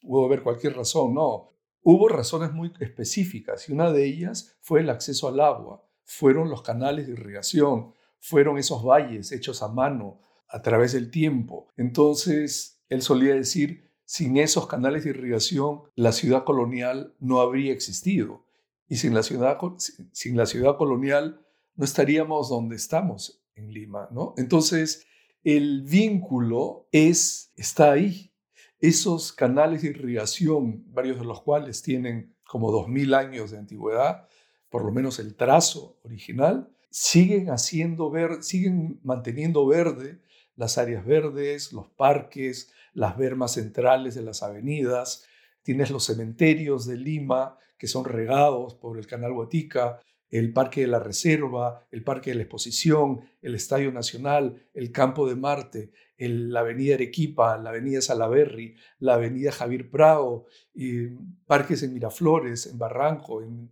pudo 0.00 0.24
haber 0.24 0.42
cualquier 0.42 0.74
razón, 0.74 1.12
no. 1.12 1.53
Hubo 1.86 2.08
razones 2.08 2.52
muy 2.52 2.72
específicas 2.80 3.68
y 3.68 3.72
una 3.72 3.92
de 3.92 4.06
ellas 4.06 4.56
fue 4.62 4.80
el 4.80 4.88
acceso 4.88 5.28
al 5.28 5.38
agua, 5.38 5.86
fueron 6.04 6.48
los 6.48 6.62
canales 6.62 7.06
de 7.06 7.12
irrigación, 7.12 7.92
fueron 8.18 8.56
esos 8.56 8.82
valles 8.82 9.32
hechos 9.32 9.62
a 9.62 9.68
mano 9.68 10.22
a 10.48 10.62
través 10.62 10.94
del 10.94 11.10
tiempo. 11.10 11.68
Entonces, 11.76 12.82
él 12.88 13.02
solía 13.02 13.34
decir, 13.34 13.90
sin 14.06 14.38
esos 14.38 14.66
canales 14.66 15.04
de 15.04 15.10
irrigación, 15.10 15.82
la 15.94 16.12
ciudad 16.12 16.44
colonial 16.44 17.14
no 17.20 17.40
habría 17.40 17.72
existido. 17.72 18.46
Y 18.88 18.96
sin 18.96 19.12
la 19.12 19.22
ciudad, 19.22 19.58
sin 20.12 20.36
la 20.38 20.46
ciudad 20.46 20.78
colonial 20.78 21.44
no 21.76 21.84
estaríamos 21.84 22.48
donde 22.48 22.76
estamos 22.76 23.44
en 23.56 23.72
Lima, 23.72 24.08
¿no? 24.10 24.32
Entonces, 24.38 25.06
el 25.42 25.82
vínculo 25.82 26.88
es, 26.92 27.52
está 27.56 27.92
ahí. 27.92 28.32
Esos 28.80 29.32
canales 29.32 29.82
de 29.82 29.88
irrigación, 29.88 30.84
varios 30.92 31.18
de 31.18 31.24
los 31.24 31.42
cuales 31.42 31.82
tienen 31.82 32.34
como 32.46 32.70
2.000 32.70 33.14
años 33.14 33.50
de 33.50 33.58
antigüedad, 33.58 34.28
por 34.68 34.84
lo 34.84 34.90
menos 34.90 35.18
el 35.18 35.34
trazo 35.34 35.98
original, 36.02 36.68
siguen 36.90 37.50
haciendo 37.50 38.10
ver, 38.10 38.42
siguen 38.42 39.00
manteniendo 39.02 39.66
verde 39.66 40.20
las 40.56 40.78
áreas 40.78 41.04
verdes, 41.04 41.72
los 41.72 41.88
parques, 41.88 42.70
las 42.92 43.16
vermas 43.16 43.52
centrales 43.52 44.14
de 44.14 44.22
las 44.22 44.42
avenidas, 44.42 45.26
tienes 45.62 45.90
los 45.90 46.04
cementerios 46.04 46.86
de 46.86 46.96
Lima 46.96 47.58
que 47.78 47.88
son 47.88 48.04
regados 48.04 48.74
por 48.74 48.98
el 48.98 49.06
canal 49.06 49.32
Huatica, 49.32 50.00
el 50.30 50.52
Parque 50.52 50.82
de 50.82 50.86
la 50.86 51.00
Reserva, 51.00 51.86
el 51.90 52.02
Parque 52.02 52.30
de 52.30 52.36
la 52.36 52.42
Exposición, 52.42 53.20
el 53.42 53.54
Estadio 53.54 53.92
Nacional, 53.92 54.66
el 54.74 54.90
Campo 54.90 55.28
de 55.28 55.36
Marte, 55.36 55.92
la 56.18 56.60
Avenida 56.60 56.94
Arequipa, 56.94 57.56
la 57.58 57.70
Avenida 57.70 58.00
Salaberry, 58.00 58.76
la 58.98 59.14
Avenida 59.14 59.52
Javier 59.52 59.90
Prado, 59.90 60.46
y 60.72 61.08
parques 61.46 61.82
en 61.82 61.92
Miraflores, 61.94 62.66
en 62.66 62.78
Barranco, 62.78 63.42
en, 63.42 63.70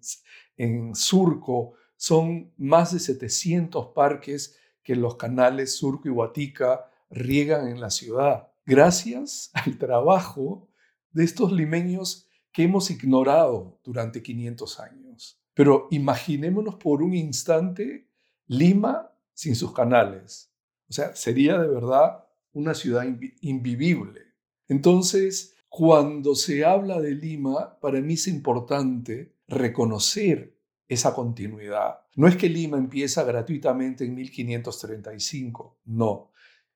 en 0.56 0.94
Surco. 0.94 1.74
Son 1.96 2.52
más 2.56 2.92
de 2.92 2.98
700 2.98 3.88
parques 3.94 4.58
que 4.82 4.96
los 4.96 5.16
canales 5.16 5.76
Surco 5.76 6.08
y 6.08 6.10
Huatica 6.10 6.90
riegan 7.10 7.68
en 7.68 7.80
la 7.80 7.90
ciudad, 7.90 8.48
gracias 8.64 9.50
al 9.52 9.78
trabajo 9.78 10.68
de 11.10 11.24
estos 11.24 11.52
limeños 11.52 12.28
que 12.52 12.64
hemos 12.64 12.90
ignorado 12.90 13.78
durante 13.84 14.22
500 14.22 14.80
años. 14.80 15.40
Pero 15.54 15.88
imaginémonos 15.90 16.76
por 16.76 17.02
un 17.02 17.14
instante 17.14 18.08
Lima 18.46 19.10
sin 19.32 19.54
sus 19.54 19.72
canales. 19.72 20.52
O 20.88 20.92
sea, 20.92 21.14
sería 21.14 21.58
de 21.58 21.68
verdad 21.68 22.24
una 22.52 22.74
ciudad 22.74 23.04
invivible. 23.40 24.20
Entonces, 24.68 25.54
cuando 25.68 26.34
se 26.34 26.64
habla 26.64 27.00
de 27.00 27.14
Lima, 27.14 27.78
para 27.80 28.00
mí 28.00 28.14
es 28.14 28.28
importante 28.28 29.36
reconocer 29.48 30.56
esa 30.88 31.14
continuidad. 31.14 32.00
No 32.14 32.28
es 32.28 32.36
que 32.36 32.48
Lima 32.48 32.76
empieza 32.76 33.24
gratuitamente 33.24 34.04
en 34.04 34.14
1535, 34.14 35.78
no. 35.86 36.30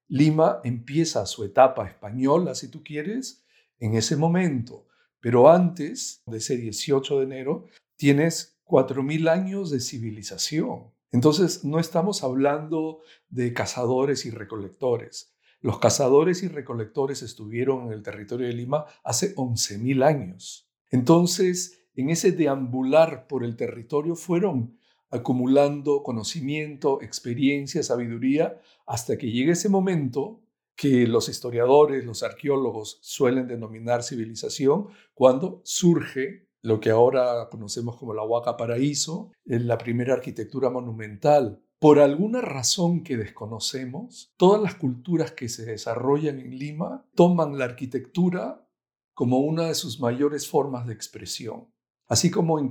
Lima 0.09 0.61
empieza 0.65 1.27
su 1.27 1.45
etapa 1.45 1.87
española, 1.87 2.55
si 2.55 2.69
tú 2.69 2.83
quieres, 2.83 3.45
en 3.79 3.95
ese 3.95 4.17
momento. 4.17 4.87
Pero 5.21 5.51
antes 5.51 6.23
de 6.27 6.39
ese 6.39 6.57
18 6.57 7.19
de 7.19 7.25
enero, 7.25 7.67
tienes 7.97 8.59
4.000 8.65 9.29
años 9.29 9.71
de 9.71 9.81
civilización. 9.81 10.93
Entonces, 11.13 11.65
no 11.65 11.79
estamos 11.79 12.23
hablando 12.25 13.01
de 13.29 13.53
cazadores 13.53 14.25
y 14.27 14.31
recolectores. 14.31 15.36
Los 15.61 15.79
cazadores 15.79 16.43
y 16.43 16.49
recolectores 16.49 17.23
estuvieron 17.23 17.87
en 17.87 17.93
el 17.93 18.03
territorio 18.03 18.47
de 18.47 18.53
Lima 18.53 18.87
hace 19.03 19.35
11.000 19.35 20.05
años. 20.05 20.69
Entonces, 20.91 21.87
en 21.95 22.11
ese 22.11 22.33
deambular 22.33 23.27
por 23.27 23.43
el 23.43 23.57
territorio 23.57 24.17
fueron 24.17 24.79
acumulando 25.11 26.03
conocimiento, 26.03 27.01
experiencia, 27.01 27.83
sabiduría, 27.83 28.61
hasta 28.87 29.17
que 29.17 29.31
llegue 29.31 29.53
ese 29.53 29.69
momento 29.69 30.41
que 30.75 31.07
los 31.07 31.29
historiadores, 31.29 32.05
los 32.05 32.23
arqueólogos 32.23 32.99
suelen 33.01 33.49
denominar 33.49 34.03
civilización, 34.03 34.89
cuando 35.15 35.63
surge 35.65 36.49
lo 36.61 36.81
que 36.81 36.91
ahora 36.91 37.49
conocemos 37.51 37.97
como 37.97 38.13
la 38.13 38.25
Huaca 38.25 38.57
Paraíso, 38.57 39.31
la 39.45 39.79
primera 39.79 40.15
arquitectura 40.15 40.69
monumental. 40.69 41.63
Por 41.79 41.99
alguna 41.99 42.41
razón 42.41 43.03
que 43.03 43.19
desconocemos, 43.19 44.33
todas 44.39 44.63
las 44.63 44.77
culturas 44.77 45.33
que 45.33 45.51
se 45.51 45.67
desarrollan 45.67 46.41
en 46.41 46.59
Lima 46.59 47.07
toman 47.15 47.59
la 47.59 47.67
arquitectura 47.67 48.67
como 49.13 49.41
una 49.41 49.65
de 49.65 49.75
sus 49.75 50.01
mayores 50.01 50.49
formas 50.49 50.87
de 50.87 50.95
expresión. 50.95 51.69
Así 52.07 52.31
como 52.31 52.59
en, 52.59 52.71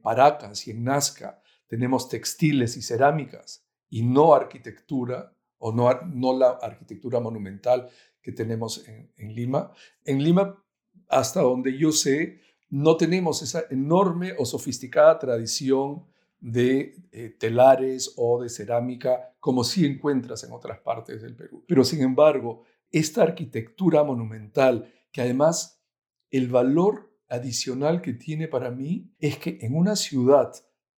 Paracas 0.00 0.66
y 0.66 0.72
en 0.72 0.84
Nazca 0.84 1.40
tenemos 1.68 2.08
textiles 2.08 2.76
y 2.76 2.82
cerámicas 2.82 3.64
y 3.88 4.02
no 4.02 4.34
arquitectura 4.34 5.36
o 5.58 5.70
no, 5.72 5.92
no 6.06 6.36
la 6.36 6.50
arquitectura 6.50 7.20
monumental 7.20 7.88
que 8.20 8.32
tenemos 8.32 8.86
en, 8.88 9.34
Lima. 9.34 9.72
En 10.04 10.22
Lima, 10.22 10.60
hasta 11.08 11.42
donde 11.42 11.78
yo 11.78 11.92
sé, 11.92 12.40
no 12.70 12.96
tenemos 12.96 13.42
esa 13.42 13.64
enorme 13.70 14.34
o 14.38 14.44
sofisticada 14.44 15.18
tradición 15.18 16.06
de 16.42 16.96
eh, 17.12 17.34
telares 17.38 18.12
o 18.16 18.42
de 18.42 18.50
cerámica 18.50 19.34
como 19.38 19.64
sí 19.64 19.86
encuentras 19.86 20.42
en 20.44 20.52
otras 20.52 20.80
partes 20.80 21.22
del 21.22 21.36
Perú. 21.36 21.64
Pero 21.66 21.84
sin 21.84 22.02
embargo, 22.02 22.64
esta 22.90 23.22
arquitectura 23.22 24.02
monumental, 24.02 24.92
que 25.12 25.22
además 25.22 25.82
el 26.30 26.48
valor 26.48 27.16
adicional 27.28 28.02
que 28.02 28.12
tiene 28.12 28.48
para 28.48 28.70
mí 28.70 29.14
es 29.18 29.38
que 29.38 29.58
en 29.62 29.76
una 29.76 29.96
ciudad 29.96 30.52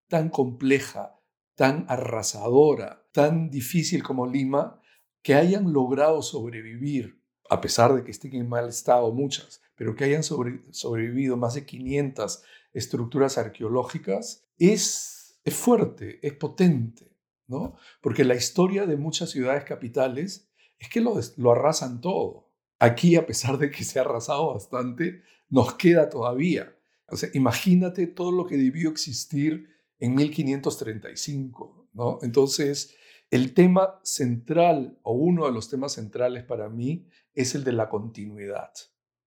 tan 0.07 0.29
compleja, 0.29 1.19
tan 1.55 1.85
arrasadora, 1.89 3.05
tan 3.12 3.50
difícil 3.50 4.01
como 4.01 4.25
Lima, 4.25 4.81
que 5.21 5.35
hayan 5.35 5.73
logrado 5.73 6.21
sobrevivir, 6.21 7.21
a 7.50 7.62
pesar 7.62 7.93
de 7.93 8.03
que 8.03 8.12
estén 8.12 8.33
en 8.35 8.47
mal 8.47 8.69
estado 8.69 9.12
muchas, 9.12 9.62
pero 9.75 9.95
que 9.95 10.05
hayan 10.05 10.23
sobrevivido 10.23 11.35
más 11.38 11.53
de 11.55 11.65
500 11.65 12.43
estructuras 12.73 13.38
arqueológicas, 13.38 14.45
es, 14.57 15.12
es 15.43 15.53
fuerte, 15.55 16.19
es 16.25 16.33
potente, 16.33 17.17
¿no? 17.47 17.75
Porque 18.01 18.23
la 18.23 18.35
historia 18.35 18.85
de 18.85 18.97
muchas 18.97 19.31
ciudades 19.31 19.63
capitales 19.63 20.50
es 20.79 20.89
que 20.89 21.01
lo, 21.01 21.19
arrasan 21.51 22.01
todo. 22.01 22.51
Aquí, 22.79 23.15
a 23.15 23.25
pesar 23.25 23.57
de 23.57 23.71
que 23.71 23.83
se 23.83 24.00
ha 24.00 24.03
arrasado 24.03 24.53
bastante, 24.53 25.23
nos 25.50 25.75
queda 25.75 26.09
todavía. 26.09 26.75
O 27.07 27.15
sea, 27.15 27.29
imagínate 27.33 28.07
todo 28.07 28.31
lo 28.31 28.45
que 28.45 28.57
debió 28.57 28.89
existir 28.89 29.69
en 30.00 30.15
1535, 30.15 31.89
¿no? 31.93 32.19
Entonces, 32.21 32.95
el 33.29 33.53
tema 33.53 34.00
central 34.03 35.00
o 35.03 35.13
uno 35.13 35.45
de 35.45 35.51
los 35.51 35.69
temas 35.69 35.93
centrales 35.93 36.43
para 36.43 36.69
mí 36.69 37.07
es 37.33 37.55
el 37.55 37.63
de 37.63 37.73
la 37.73 37.89
continuidad, 37.89 38.71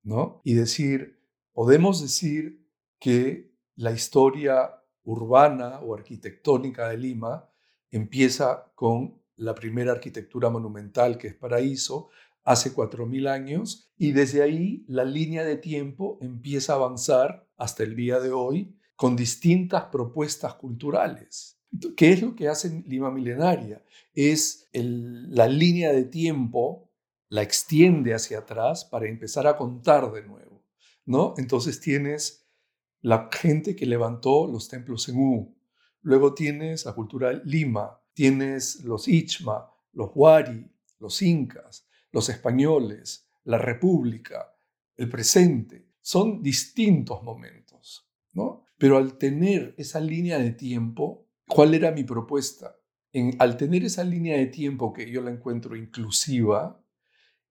¿no? 0.03 0.41
Y 0.45 0.55
decir, 0.55 1.21
podemos 1.53 2.03
decir 2.03 2.67
que 2.99 3.53
la 3.75 3.93
historia 3.93 4.83
urbana 5.07 5.81
o 5.81 5.95
arquitectónica 5.95 6.89
de 6.89 6.99
Lima 6.99 7.49
empieza 7.91 8.71
con 8.75 9.23
la 9.37 9.55
primera 9.55 9.93
arquitectura 9.93 10.51
monumental 10.51 11.17
que 11.17 11.29
es 11.29 11.35
Paraíso, 11.35 12.11
hace 12.45 12.75
4.000 12.75 13.29
años 13.29 13.91
y 13.97 14.13
desde 14.13 14.43
ahí 14.43 14.85
la 14.87 15.05
línea 15.05 15.45
de 15.45 15.57
tiempo 15.57 16.19
empieza 16.21 16.73
a 16.73 16.77
avanzar 16.77 17.49
hasta 17.57 17.83
el 17.83 17.97
día 17.97 18.21
de 18.21 18.31
hoy 18.31 18.77
con 18.95 19.17
distintas 19.17 19.85
propuestas 19.87 20.55
culturales. 20.55 21.59
¿Qué 21.97 22.13
es 22.13 22.23
lo 22.23 22.35
que 22.35 22.49
hace 22.49 22.85
Lima 22.87 23.11
Milenaria? 23.11 23.85
Es 24.15 24.69
la 24.73 25.49
línea 25.49 25.93
de 25.93 26.05
tiempo, 26.05 26.91
la 27.29 27.43
extiende 27.43 28.15
hacia 28.15 28.39
atrás 28.39 28.85
para 28.85 29.09
empezar 29.09 29.47
a 29.47 29.57
contar 29.57 30.11
de 30.13 30.23
nuevo. 30.23 30.47
¿no? 31.07 31.35
Entonces 31.39 31.81
tienes 31.81 32.46
la 33.07 33.29
gente 33.31 33.77
que 33.77 33.87
levantó 33.87 34.49
los 34.49 34.69
templos 34.69 35.09
en 35.09 35.17
U, 35.19 35.57
luego 36.03 36.35
tienes 36.35 36.87
la 36.87 36.93
cultura 36.93 37.33
Lima, 37.45 38.01
tienes 38.13 38.83
los 38.83 39.07
Ichma, 39.07 39.71
los 39.93 40.11
Huari, 40.13 40.69
los 40.99 41.23
Incas, 41.23 41.87
los 42.11 42.29
españoles, 42.29 43.31
la 43.45 43.59
República, 43.59 44.53
el 44.97 45.09
presente. 45.09 45.93
Son 46.01 46.43
distintos 46.43 47.23
momentos, 47.23 48.11
¿no? 48.33 48.65
Pero 48.77 48.97
al 48.97 49.17
tener 49.19 49.77
esa 49.79 50.01
línea 50.01 50.41
de 50.41 50.51
tiempo, 50.51 51.29
¿cuál 51.47 51.75
era 51.75 51.93
mi 51.93 52.03
propuesta? 52.03 52.75
En, 53.13 53.37
al 53.39 53.57
tener 53.57 53.85
esa 53.85 54.03
línea 54.03 54.37
de 54.37 54.47
tiempo 54.47 54.93
que 54.93 55.09
yo 55.09 55.23
la 55.23 55.31
encuentro 55.31 55.77
inclusiva, 55.77 56.85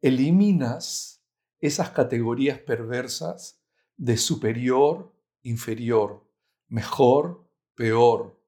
eliminas 0.01 1.23
esas 1.61 1.91
categorías 1.91 2.59
perversas 2.59 3.63
de 3.95 4.17
superior, 4.17 5.14
inferior, 5.45 6.29
mejor, 6.67 7.49
peor, 7.75 8.41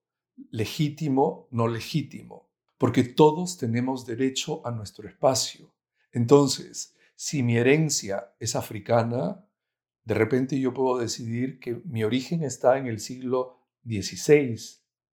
legítimo, 0.51 1.47
no 1.51 1.67
legítimo, 1.67 2.51
porque 2.77 3.03
todos 3.03 3.57
tenemos 3.57 4.05
derecho 4.05 4.65
a 4.65 4.71
nuestro 4.71 5.07
espacio. 5.07 5.73
Entonces, 6.11 6.95
si 7.15 7.43
mi 7.43 7.57
herencia 7.57 8.35
es 8.39 8.55
africana, 8.55 9.47
de 10.03 10.13
repente 10.13 10.59
yo 10.59 10.73
puedo 10.73 10.99
decidir 10.99 11.59
que 11.59 11.81
mi 11.85 12.03
origen 12.03 12.43
está 12.43 12.77
en 12.77 12.87
el 12.87 12.99
siglo 12.99 13.57
XVI 13.83 14.57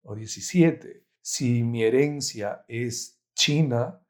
o 0.03 0.15
XVII. 0.15 1.05
Si 1.21 1.63
mi 1.63 1.83
herencia 1.83 2.65
es 2.69 3.21
china, 3.35 4.07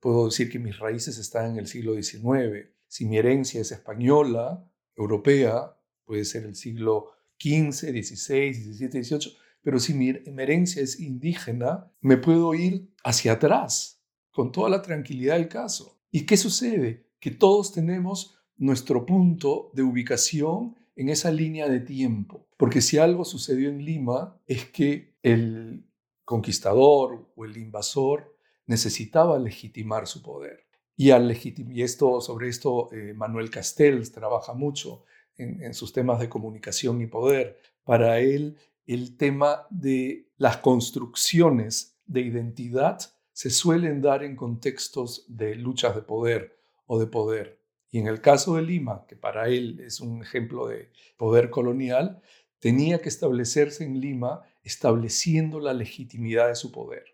puedo 0.00 0.26
decir 0.26 0.50
que 0.50 0.58
mis 0.58 0.78
raíces 0.78 1.18
están 1.18 1.52
en 1.52 1.58
el 1.58 1.66
siglo 1.66 1.94
XIX. 1.94 2.68
Si 2.86 3.06
mi 3.06 3.18
herencia 3.18 3.60
es 3.60 3.72
española, 3.72 4.68
europea, 4.94 5.76
puede 6.04 6.24
ser 6.24 6.44
el 6.44 6.54
siglo 6.54 7.10
XV, 7.40 7.72
XVI, 7.72 8.54
XVII, 8.54 9.02
XVIII. 9.02 9.32
Pero 9.62 9.78
si 9.78 9.94
mi 9.94 10.08
herencia 10.08 10.82
es 10.82 10.98
indígena, 10.98 11.90
me 12.00 12.16
puedo 12.16 12.54
ir 12.54 12.92
hacia 13.04 13.32
atrás 13.32 14.02
con 14.30 14.50
toda 14.50 14.68
la 14.68 14.82
tranquilidad 14.82 15.36
del 15.36 15.48
caso. 15.48 16.00
¿Y 16.10 16.26
qué 16.26 16.36
sucede? 16.36 17.06
Que 17.20 17.30
todos 17.30 17.72
tenemos 17.72 18.38
nuestro 18.56 19.06
punto 19.06 19.70
de 19.74 19.82
ubicación 19.82 20.76
en 20.96 21.08
esa 21.08 21.30
línea 21.30 21.68
de 21.68 21.80
tiempo. 21.80 22.48
Porque 22.56 22.80
si 22.80 22.98
algo 22.98 23.24
sucedió 23.24 23.68
en 23.68 23.84
Lima 23.84 24.40
es 24.46 24.66
que 24.66 25.16
el 25.22 25.84
conquistador 26.24 27.32
o 27.34 27.44
el 27.44 27.56
invasor 27.56 28.36
necesitaba 28.66 29.38
legitimar 29.38 30.06
su 30.06 30.22
poder. 30.22 30.66
Y, 30.96 31.10
al 31.10 31.36
y 31.44 31.82
esto, 31.82 32.20
sobre 32.20 32.48
esto 32.48 32.92
eh, 32.92 33.14
Manuel 33.14 33.50
Castells 33.50 34.12
trabaja 34.12 34.54
mucho 34.54 35.04
en 35.36 35.74
sus 35.74 35.92
temas 35.92 36.20
de 36.20 36.28
comunicación 36.28 37.00
y 37.00 37.06
poder. 37.06 37.58
Para 37.84 38.20
él, 38.20 38.56
el 38.86 39.16
tema 39.16 39.66
de 39.70 40.28
las 40.36 40.58
construcciones 40.58 41.96
de 42.06 42.20
identidad 42.20 43.00
se 43.32 43.50
suelen 43.50 44.00
dar 44.00 44.22
en 44.22 44.36
contextos 44.36 45.24
de 45.28 45.54
luchas 45.54 45.94
de 45.94 46.02
poder 46.02 46.58
o 46.86 46.98
de 46.98 47.06
poder. 47.06 47.60
Y 47.90 47.98
en 47.98 48.06
el 48.06 48.20
caso 48.20 48.56
de 48.56 48.62
Lima, 48.62 49.06
que 49.06 49.16
para 49.16 49.48
él 49.48 49.80
es 49.80 50.00
un 50.00 50.22
ejemplo 50.22 50.66
de 50.66 50.90
poder 51.16 51.50
colonial, 51.50 52.22
tenía 52.58 53.00
que 53.00 53.08
establecerse 53.08 53.84
en 53.84 54.00
Lima 54.00 54.42
estableciendo 54.62 55.60
la 55.60 55.74
legitimidad 55.74 56.48
de 56.48 56.54
su 56.54 56.72
poder. 56.72 57.04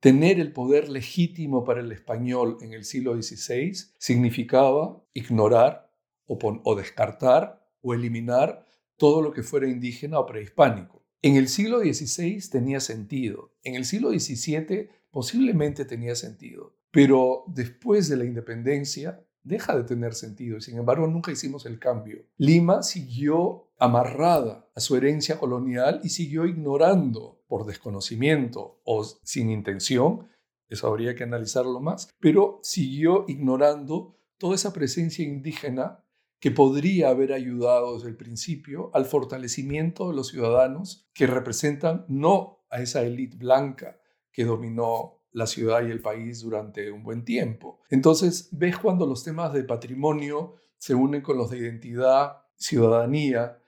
Tener 0.00 0.40
el 0.40 0.52
poder 0.52 0.88
legítimo 0.88 1.64
para 1.64 1.80
el 1.80 1.92
español 1.92 2.58
en 2.62 2.72
el 2.72 2.84
siglo 2.84 3.20
XVI 3.20 3.72
significaba 3.98 5.02
ignorar 5.12 5.89
o, 6.30 6.74
descartar 6.76 7.66
o 7.80 7.94
eliminar 7.94 8.64
todo 8.96 9.22
lo 9.22 9.32
que 9.32 9.42
fuera 9.42 9.68
indígena 9.68 10.18
o 10.18 10.26
prehispánico. 10.26 11.04
En 11.22 11.36
el 11.36 11.48
siglo 11.48 11.80
XVI 11.80 12.40
tenía 12.50 12.80
sentido, 12.80 13.52
en 13.62 13.74
el 13.74 13.84
siglo 13.84 14.10
XVII 14.10 14.88
posiblemente 15.10 15.84
tenía 15.84 16.14
sentido, 16.14 16.76
pero 16.90 17.44
después 17.48 18.08
de 18.08 18.16
la 18.16 18.24
independencia 18.24 19.24
deja 19.42 19.76
de 19.76 19.84
tener 19.84 20.14
sentido 20.14 20.58
y 20.58 20.60
sin 20.60 20.78
embargo 20.78 21.06
nunca 21.06 21.32
hicimos 21.32 21.66
el 21.66 21.78
cambio. 21.78 22.24
Lima 22.36 22.82
siguió 22.82 23.70
amarrada 23.78 24.68
a 24.74 24.80
su 24.80 24.96
herencia 24.96 25.38
colonial 25.38 26.00
y 26.04 26.10
siguió 26.10 26.46
ignorando 26.46 27.42
por 27.48 27.66
desconocimiento 27.66 28.80
o 28.84 29.04
sin 29.04 29.50
intención, 29.50 30.28
eso 30.68 30.86
habría 30.86 31.16
que 31.16 31.24
analizarlo 31.24 31.80
más, 31.80 32.08
pero 32.20 32.60
siguió 32.62 33.24
ignorando 33.26 34.16
toda 34.38 34.54
esa 34.54 34.72
presencia 34.72 35.24
indígena 35.24 36.04
que 36.40 36.50
podría 36.50 37.10
haber 37.10 37.32
ayudado 37.32 37.94
desde 37.94 38.08
el 38.08 38.16
principio 38.16 38.90
al 38.94 39.04
fortalecimiento 39.04 40.08
de 40.08 40.16
los 40.16 40.28
ciudadanos 40.28 41.08
que 41.12 41.26
representan 41.26 42.06
no 42.08 42.64
a 42.70 42.80
esa 42.80 43.02
élite 43.02 43.36
blanca 43.36 44.00
que 44.32 44.44
dominó 44.44 45.20
la 45.32 45.46
ciudad 45.46 45.86
y 45.86 45.90
el 45.90 46.00
país 46.00 46.40
durante 46.40 46.90
un 46.90 47.02
buen 47.02 47.24
tiempo. 47.24 47.80
Entonces, 47.90 48.48
ves 48.52 48.78
cuando 48.78 49.06
los 49.06 49.22
temas 49.22 49.52
de 49.52 49.64
patrimonio 49.64 50.56
se 50.78 50.94
unen 50.94 51.20
con 51.20 51.36
los 51.36 51.50
de 51.50 51.58
identidad, 51.58 52.38
ciudadanía, 52.56 53.62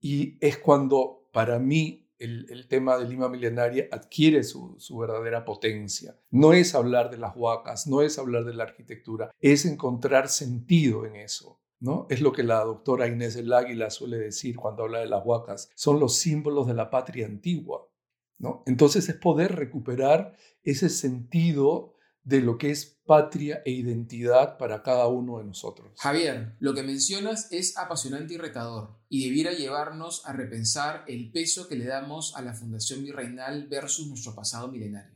y 0.00 0.36
es 0.40 0.58
cuando 0.58 1.28
para 1.32 1.58
mí 1.58 2.10
el, 2.18 2.66
tema 2.68 2.96
de 2.96 3.06
Lima 3.06 3.28
milenaria 3.28 3.88
adquiere 3.92 4.42
su, 4.42 4.78
verdadera 4.98 5.44
potencia. 5.44 6.18
No 6.30 6.52
es 6.52 6.74
hablar 6.74 7.10
de 7.10 7.18
las 7.18 7.36
huacas, 7.36 7.86
no 7.86 8.02
es 8.02 8.18
hablar 8.18 8.44
de 8.44 8.54
la 8.54 8.64
arquitectura, 8.64 9.30
es 9.38 9.64
encontrar 9.66 10.28
sentido 10.28 11.04
en 11.06 11.16
eso. 11.16 11.60
¿No? 11.78 12.06
Es 12.08 12.20
lo 12.20 12.32
que 12.32 12.42
la 12.42 12.64
doctora 12.64 13.06
Inés 13.06 13.34
del 13.34 13.52
Águila 13.52 13.90
suele 13.90 14.18
decir 14.18 14.56
cuando 14.56 14.84
habla 14.84 15.00
de 15.00 15.06
las 15.06 15.24
huacas. 15.24 15.70
Son 15.74 16.00
los 16.00 16.16
símbolos 16.16 16.66
de 16.66 16.74
la 16.74 16.90
patria 16.90 17.26
antigua. 17.26 17.88
Entonces 18.66 19.08
es 19.08 19.16
poder 19.16 19.56
recuperar 19.56 20.36
ese 20.62 20.88
sentido 20.88 21.94
de 22.22 22.40
lo 22.40 22.58
que 22.58 22.70
es 22.70 22.98
patria 23.06 23.62
e 23.64 23.70
identidad 23.70 24.58
para 24.58 24.82
cada 24.82 25.06
uno 25.06 25.38
de 25.38 25.44
nosotros. 25.44 25.92
Javier, 25.96 26.56
lo 26.58 26.74
que 26.74 26.82
mencionas 26.82 27.52
es 27.52 27.78
apasionante 27.78 28.34
y 28.34 28.36
retador 28.36 28.98
y 29.08 29.24
debiera 29.24 29.52
llevarnos 29.52 30.26
a 30.26 30.32
repensar 30.32 31.04
el 31.06 31.30
peso 31.30 31.68
que 31.68 31.76
le 31.76 31.86
damos 31.86 32.34
a 32.36 32.42
la 32.42 32.52
fundación 32.52 33.04
virreinal 33.04 33.68
versus 33.68 34.08
nuestro 34.08 34.34
pasado 34.34 34.66
milenario, 34.66 35.15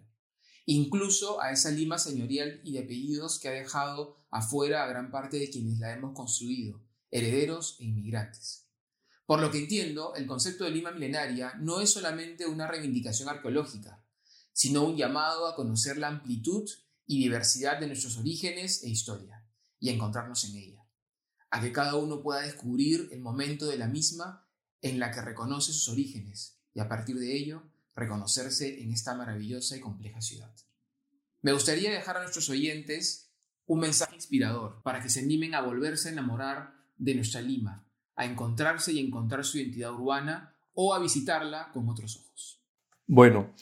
incluso 0.67 1.41
a 1.41 1.53
esa 1.53 1.71
Lima 1.71 1.99
señorial 1.99 2.61
y 2.65 2.73
de 2.73 2.81
apellidos 2.81 3.39
que 3.39 3.49
ha 3.49 3.53
dejado 3.53 4.17
afuera 4.31 4.85
a 4.85 4.89
gran 4.89 5.11
parte 5.11 5.39
de 5.39 5.51
quienes 5.51 5.79
la 5.79 5.93
hemos 5.93 6.15
construido, 6.15 6.81
herederos 7.11 7.77
e 7.81 7.85
inmigrantes. 7.85 8.67
Por 9.27 9.41
lo 9.41 9.51
que 9.51 9.59
entiendo, 9.59 10.15
el 10.17 10.27
concepto 10.27 10.65
de 10.65 10.71
Lima 10.71 10.91
milenaria 10.91 11.55
no 11.61 11.81
es 11.81 11.93
solamente 11.93 12.47
una 12.47 12.67
reivindicación 12.67 13.29
arqueológica, 13.29 14.05
sino 14.53 14.85
un 14.85 14.97
llamado 14.97 15.47
a 15.47 15.55
conocer 15.55 15.99
la 15.99 16.09
amplitud 16.09 16.69
y 17.07 17.21
diversidad 17.21 17.79
de 17.79 17.87
nuestros 17.87 18.19
orígenes 18.19 18.83
e 18.83 18.89
historia, 18.89 19.47
y 19.79 19.89
a 19.89 19.93
encontrarnos 19.93 20.45
en 20.45 20.57
ella, 20.57 20.85
a 21.51 21.61
que 21.61 21.73
cada 21.73 21.97
uno 21.97 22.23
pueda 22.23 22.43
descubrir 22.43 23.09
el 23.13 23.21
momento 23.21 23.67
de 23.67 23.79
la 23.79 23.87
misma 23.87 24.49
en 24.83 24.99
la 24.99 25.11
que 25.11 25.23
reconoce 25.23 25.73
sus 25.73 25.89
orígenes, 25.89 26.59
y 26.75 26.81
a 26.81 26.89
partir 26.89 27.17
de 27.17 27.37
ello 27.37 27.70
reconocerse 27.95 28.83
en 28.83 28.93
esta 28.93 29.15
maravillosa 29.15 29.77
y 29.77 29.81
compleja 29.81 30.21
ciudad. 30.21 30.55
Me 31.43 31.53
gustaría 31.53 31.91
dejar 31.91 32.17
a 32.17 32.23
nuestros 32.23 32.49
oyentes 32.51 33.31
un 33.67 33.81
mensaje 33.81 34.17
inspirador 34.17 34.83
para 34.83 35.01
que 35.01 35.09
se 35.09 35.21
animen 35.21 35.55
a 35.55 35.63
volverse 35.63 36.09
a 36.09 36.13
enamorar 36.13 36.75
de 36.97 37.15
nuestra 37.15 37.41
Lima, 37.41 37.87
a 38.17 38.25
encontrarse 38.25 38.93
y 38.93 38.99
encontrar 38.99 39.45
su 39.45 39.59
identidad 39.59 39.93
urbana 39.95 40.55
o 40.75 40.95
a 40.95 40.99
visitarla 40.99 41.71
con 41.73 41.89
otros 41.89 42.17
ojos? 42.17 42.61
Bueno, 43.07 43.55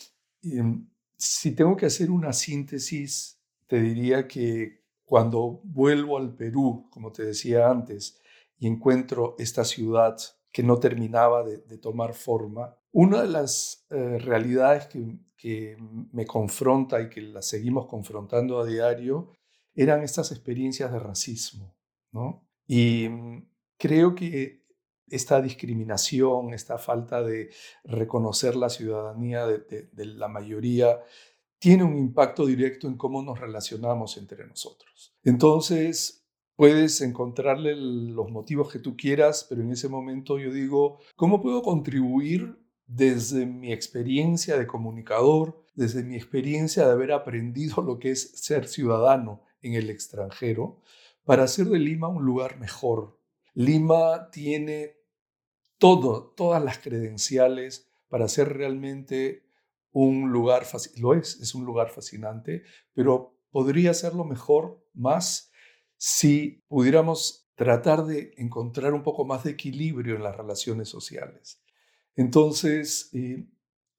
em, 0.43 0.87
si 1.17 1.53
tengo 1.53 1.77
que 1.77 1.87
hacer 1.87 2.11
una 2.11 2.33
síntesis, 2.33 3.39
te 3.67 3.81
diría 3.81 4.27
que 4.27 4.85
cuando 5.05 5.61
vuelvo 5.65 6.19
al 6.19 6.35
Perú, 6.35 6.89
como 6.91 7.13
te 7.13 7.25
decía 7.25 7.71
antes, 7.71 8.21
y 8.59 8.67
encuentro 8.67 9.37
esta 9.39 9.65
ciudad 9.65 10.19
que 10.53 10.63
no 10.63 10.79
terminaba 10.79 11.45
de, 11.45 11.79
tomar 11.79 12.15
forma, 12.15 12.77
una 12.93 13.23
de 13.23 13.29
las 13.29 13.87
eh, 13.91 14.19
realidades 14.19 14.87
que, 14.87 15.19
que 15.37 15.77
me 16.13 16.27
confronta 16.27 17.01
y 17.01 17.09
que 17.09 17.23
la 17.23 17.43
seguimos 17.43 17.87
confrontando 17.87 18.61
a 18.61 18.67
diario 18.67 19.33
eran 19.75 20.03
estas 20.03 20.33
experiencias 20.33 20.91
de 20.93 20.99
racismo, 20.99 21.77
¿no? 22.13 22.49
Y 22.67 23.09
creo 23.79 24.15
que 24.15 24.65
esta 25.11 25.41
discriminación, 25.41 26.53
esta 26.53 26.79
falta 26.79 27.23
de 27.23 27.51
reconocer 27.85 28.57
la 28.57 28.69
ciudadanía 28.69 29.47
de, 29.47 29.89
la 29.93 30.29
mayoría, 30.29 31.01
tiene 31.59 31.85
un 31.85 31.97
impacto 31.97 32.47
directo 32.47 32.87
en 32.87 32.97
cómo 32.97 33.23
nos 33.23 33.41
relacionamos 33.41 34.17
entre 34.17 34.47
nosotros. 34.47 35.17
Entonces, 35.25 36.27
puedes 36.57 37.01
encontrarle 37.01 37.75
los 37.77 38.31
motivos 38.31 38.71
que 38.71 38.79
tú 38.79 38.97
quieras, 38.97 39.47
pero 39.49 39.63
en 39.63 39.73
ese 39.73 39.89
momento 39.89 40.39
yo 40.39 40.53
digo, 40.53 40.99
¿cómo 41.17 41.41
puedo 41.41 41.63
contribuir 41.63 42.59
desde 42.89 43.47
mi 43.47 43.73
experiencia 43.73 44.59
de 44.59 44.67
comunicador, 44.67 45.63
desde 45.75 46.03
mi 46.03 46.17
experiencia 46.17 46.87
de 46.87 46.93
haber 46.93 47.13
aprendido 47.13 47.83
lo 47.83 48.01
que 48.01 48.11
es 48.11 48.33
ser 48.41 48.67
ciudadano 48.67 49.45
en 49.63 49.75
el 49.75 49.91
extranjero, 49.91 50.81
para 51.25 51.45
hacer 51.45 51.67
de 51.67 51.79
Lima 51.79 52.09
un 52.09 52.25
lugar 52.25 52.59
mejor, 52.59 53.21
Lima 53.55 54.31
tiene 54.31 54.97
todo, 55.79 56.33
todas 56.37 56.63
las 56.63 56.79
credenciales 56.79 57.91
para 58.09 58.29
ser 58.29 58.57
realmente 58.57 59.45
un 59.93 60.31
lugar, 60.31 60.65
lo 60.97 61.15
es, 61.15 61.41
es 61.41 61.55
un 61.55 61.65
lugar 61.65 61.91
fascinante, 61.91 62.63
pero 62.95 63.37
podría 63.51 63.95
serlo 63.95 64.25
mejor, 64.25 64.85
más, 64.95 65.51
si 65.97 66.65
pudiéramos 66.69 67.51
tratar 67.57 68.07
de 68.07 68.33
encontrar 68.37 68.95
un 68.95 69.03
poco 69.03 69.25
más 69.25 69.45
de 69.45 69.51
equilibrio 69.51 70.17
en 70.17 70.23
las 70.23 70.37
relaciones 70.37 70.89
sociales. 70.89 71.61
Entonces, 72.19 73.11
eh, 73.13 73.47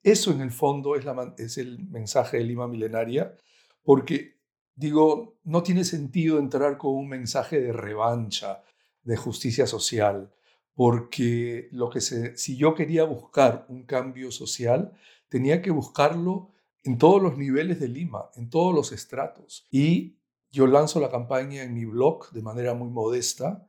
eso 0.03 0.31
en 0.31 0.41
el 0.41 0.51
fondo 0.51 0.93
es, 0.97 1.57
el 1.57 1.87
mensaje 1.87 2.35
de 2.37 2.43
Lima 2.43 2.67
Milenaria, 2.67 3.33
porque 3.81 4.41
digo, 4.75 5.39
no 5.45 5.63
tiene 5.63 5.85
sentido 5.85 6.37
entrar 6.37 6.77
con 6.77 6.95
un 6.95 7.07
mensaje 7.07 7.61
de 7.61 7.71
revancha, 7.71 8.61
de 9.03 9.15
justicia 9.15 9.65
social, 9.65 10.33
porque 10.73 11.69
lo 11.71 11.89
que 11.89 12.01
si 12.01 12.57
yo 12.57 12.75
quería 12.75 13.05
buscar 13.05 13.65
un 13.69 13.83
cambio 13.85 14.31
social, 14.31 14.91
tenía 15.29 15.61
que 15.61 15.71
buscarlo 15.71 16.51
en 16.83 16.97
todos 16.97 17.23
los 17.23 17.37
niveles 17.37 17.79
de 17.79 17.87
Lima, 17.87 18.31
en 18.35 18.49
todos 18.49 18.75
los 18.75 18.91
estratos. 18.91 19.65
Y 19.71 20.17
yo 20.51 20.67
lanzo 20.67 20.99
la 20.99 21.09
campaña 21.09 21.63
en 21.63 21.73
mi 21.73 21.85
blog 21.85 22.31
de 22.31 22.41
manera 22.41 22.73
muy 22.73 22.89
modesta 22.89 23.65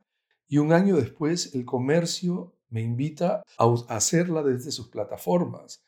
y 0.49 0.57
un 0.57 0.73
año 0.73 0.97
después 0.97 1.55
el 1.55 1.63
comercio 1.63 2.53
me 2.71 2.81
invita 2.81 3.43
a 3.57 3.75
hacerla 3.89 4.41
desde 4.41 4.71
sus 4.71 4.87
plataformas. 4.87 5.83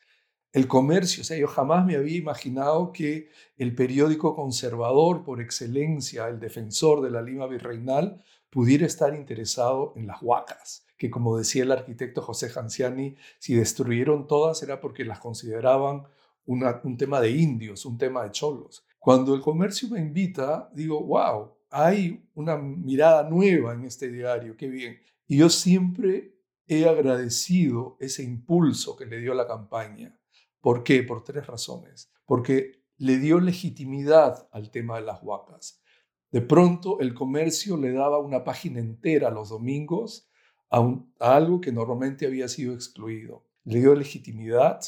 El 0.52 0.68
comercio, 0.68 1.22
o 1.22 1.24
sea, 1.24 1.36
yo 1.36 1.48
jamás 1.48 1.84
me 1.84 1.96
había 1.96 2.16
imaginado 2.16 2.92
que 2.92 3.28
el 3.56 3.74
periódico 3.74 4.36
conservador 4.36 5.24
por 5.24 5.40
excelencia, 5.40 6.28
el 6.28 6.38
defensor 6.38 7.02
de 7.02 7.10
la 7.10 7.22
Lima 7.22 7.48
virreinal, 7.48 8.22
pudiera 8.50 8.86
estar 8.86 9.16
interesado 9.16 9.92
en 9.96 10.06
las 10.06 10.22
huacas 10.22 10.84
que 10.96 11.10
como 11.10 11.36
decía 11.36 11.64
el 11.64 11.72
arquitecto 11.72 12.22
José 12.22 12.48
Janciani, 12.48 13.16
si 13.38 13.54
destruyeron 13.54 14.26
todas 14.26 14.62
era 14.62 14.80
porque 14.80 15.04
las 15.04 15.18
consideraban 15.18 16.04
un 16.46 16.96
tema 16.96 17.20
de 17.20 17.30
indios, 17.30 17.86
un 17.86 17.96
tema 17.98 18.22
de 18.24 18.30
cholos. 18.30 18.84
Cuando 18.98 19.34
el 19.34 19.40
comercio 19.40 19.88
me 19.88 20.00
invita, 20.00 20.70
digo, 20.74 21.02
wow, 21.02 21.52
hay 21.70 22.24
una 22.34 22.56
mirada 22.56 23.28
nueva 23.28 23.74
en 23.74 23.84
este 23.84 24.08
diario, 24.08 24.56
qué 24.56 24.68
bien. 24.68 25.00
Y 25.26 25.38
yo 25.38 25.48
siempre 25.48 26.33
he 26.66 26.88
agradecido 26.88 27.96
ese 28.00 28.22
impulso 28.22 28.96
que 28.96 29.06
le 29.06 29.20
dio 29.20 29.34
la 29.34 29.46
campaña. 29.46 30.18
¿Por 30.60 30.82
qué? 30.82 31.02
Por 31.02 31.24
tres 31.24 31.46
razones. 31.46 32.10
Porque 32.24 32.84
le 32.96 33.18
dio 33.18 33.40
legitimidad 33.40 34.48
al 34.52 34.70
tema 34.70 34.96
de 34.96 35.02
las 35.02 35.22
huacas. 35.22 35.82
De 36.30 36.40
pronto 36.40 37.00
el 37.00 37.14
comercio 37.14 37.76
le 37.76 37.92
daba 37.92 38.18
una 38.18 38.44
página 38.44 38.80
entera 38.80 39.30
los 39.30 39.50
domingos 39.50 40.28
a, 40.70 40.82
algo 41.20 41.60
que 41.60 41.70
normalmente 41.70 42.26
había 42.26 42.48
sido 42.48 42.74
excluido. 42.74 43.46
Le 43.64 43.80
dio 43.80 43.94
legitimidad, 43.94 44.80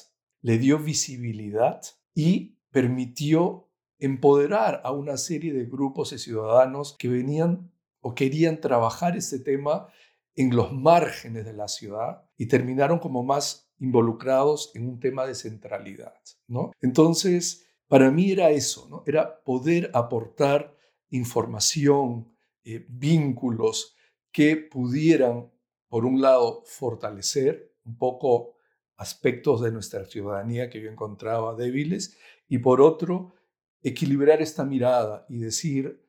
le 0.42 0.58
dio 0.58 0.78
visibilidad 0.78 1.82
y 2.14 2.56
permitió 2.70 3.68
empoderar 3.98 4.80
a 4.84 4.92
una 4.92 5.16
serie 5.16 5.52
de 5.52 5.66
grupos 5.66 6.10
de 6.10 6.18
ciudadanos 6.18 6.96
que 6.98 7.08
venían 7.08 7.70
o 8.00 8.14
querían 8.14 8.60
trabajar 8.60 9.16
este 9.16 9.38
tema 9.38 9.88
en 10.36 10.54
los 10.54 10.72
márgenes 10.72 11.44
de 11.44 11.54
la 11.54 11.68
ciudad 11.68 12.22
y 12.36 12.46
terminaron 12.46 12.98
como 12.98 13.24
más 13.24 13.70
involucrados 13.78 14.70
en 14.74 14.88
un 14.88 15.00
tema 15.00 15.26
de 15.26 15.34
centralidad, 15.34 16.14
¿no? 16.46 16.72
Entonces, 16.80 17.66
para 17.88 18.10
mí 18.10 18.30
era 18.30 18.50
eso, 18.50 18.86
¿no? 18.88 19.02
Era 19.06 19.42
poder 19.42 19.90
aportar 19.94 20.76
información, 21.10 22.32
eh, 22.64 22.84
vínculos 22.88 23.96
que 24.30 24.56
pudieran 24.56 25.50
por 25.88 26.04
un 26.04 26.20
lado, 26.20 26.62
fortalecer 26.66 27.74
un 27.84 27.96
poco 27.96 28.56
aspectos 28.96 29.60
de 29.60 29.72
nuestra 29.72 30.04
ciudadanía 30.04 30.68
que 30.68 30.80
yo 30.80 30.90
encontraba 30.90 31.54
débiles 31.54 32.16
y 32.48 32.58
por 32.58 32.80
otro, 32.80 33.34
equilibrar 33.82 34.42
esta 34.42 34.64
mirada 34.64 35.26
y 35.28 35.38
decir, 35.38 36.05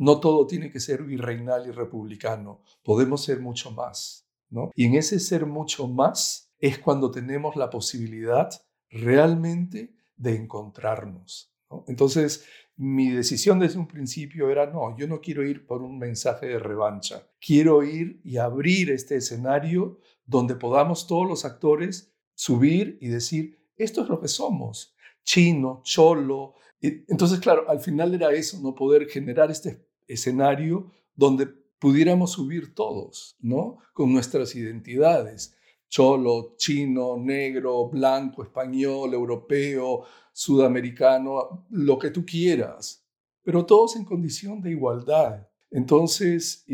no 0.00 0.18
todo 0.18 0.46
tiene 0.46 0.70
que 0.70 0.80
ser 0.80 1.02
virreinal 1.02 1.66
y 1.66 1.72
republicano, 1.72 2.62
podemos 2.82 3.22
ser 3.22 3.40
mucho 3.40 3.70
más. 3.70 4.26
¿no? 4.48 4.70
Y 4.74 4.86
en 4.86 4.94
ese 4.94 5.20
ser 5.20 5.44
mucho 5.44 5.86
más 5.88 6.50
es 6.58 6.78
cuando 6.78 7.10
tenemos 7.10 7.54
la 7.54 7.68
posibilidad 7.68 8.50
realmente 8.88 9.94
de 10.16 10.36
encontrarnos. 10.36 11.52
Entonces, 11.86 12.46
mi 12.76 13.10
decisión 13.10 13.58
desde 13.58 13.78
un 13.78 13.86
principio 13.86 14.50
era, 14.50 14.64
no, 14.64 14.96
yo 14.96 15.06
no 15.06 15.20
quiero 15.20 15.46
ir 15.46 15.66
por 15.66 15.82
un 15.82 15.98
mensaje 15.98 16.46
de 16.46 16.58
revancha, 16.58 17.28
quiero 17.38 17.82
ir 17.84 18.22
y 18.24 18.38
abrir 18.38 18.90
este 18.90 19.16
escenario 19.16 19.98
donde 20.24 20.56
podamos 20.56 21.06
todos 21.06 21.28
los 21.28 21.44
actores 21.44 22.14
subir 22.34 22.96
y 23.02 23.08
decir, 23.08 23.58
esto 23.76 24.02
es 24.02 24.08
lo 24.08 24.18
que 24.18 24.28
somos, 24.28 24.94
chino, 25.24 25.82
cholo. 25.84 26.54
Entonces, 26.80 27.38
claro, 27.38 27.68
al 27.68 27.80
final 27.80 28.14
era 28.14 28.32
eso, 28.32 28.58
no 28.62 28.74
poder 28.74 29.06
generar 29.06 29.50
este 29.50 29.89
escenario 30.12 30.90
donde 31.14 31.46
pudiéramos 31.78 32.32
subir 32.32 32.74
todos, 32.74 33.36
¿no? 33.40 33.78
Con 33.92 34.12
nuestras 34.12 34.54
identidades, 34.54 35.56
cholo, 35.88 36.54
chino, 36.56 37.16
negro, 37.16 37.88
blanco, 37.88 38.42
español, 38.42 39.14
europeo, 39.14 40.04
sudamericano, 40.32 41.66
lo 41.70 41.98
que 41.98 42.10
tú 42.10 42.24
quieras, 42.24 43.04
pero 43.42 43.66
todos 43.66 43.96
en 43.96 44.04
condición 44.04 44.60
de 44.60 44.70
igualdad. 44.70 45.48
Entonces, 45.70 46.64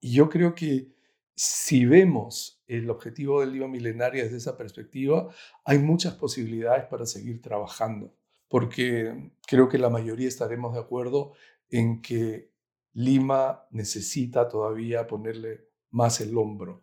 yo 0.00 0.28
creo 0.28 0.54
que 0.54 0.92
si 1.34 1.84
vemos 1.84 2.62
el 2.66 2.88
objetivo 2.88 3.40
del 3.40 3.52
Lima 3.52 3.68
Milenaria 3.68 4.24
desde 4.24 4.36
esa 4.36 4.56
perspectiva, 4.56 5.28
hay 5.64 5.78
muchas 5.78 6.14
posibilidades 6.14 6.84
para 6.86 7.04
seguir 7.04 7.42
trabajando, 7.42 8.14
porque 8.48 9.32
creo 9.46 9.68
que 9.68 9.78
la 9.78 9.90
mayoría 9.90 10.28
estaremos 10.28 10.74
de 10.74 10.80
acuerdo 10.80 11.32
en 11.68 12.00
que 12.00 12.51
Lima 12.94 13.66
necesita 13.70 14.48
todavía 14.48 15.06
ponerle 15.06 15.68
más 15.90 16.20
el 16.20 16.36
hombro 16.36 16.82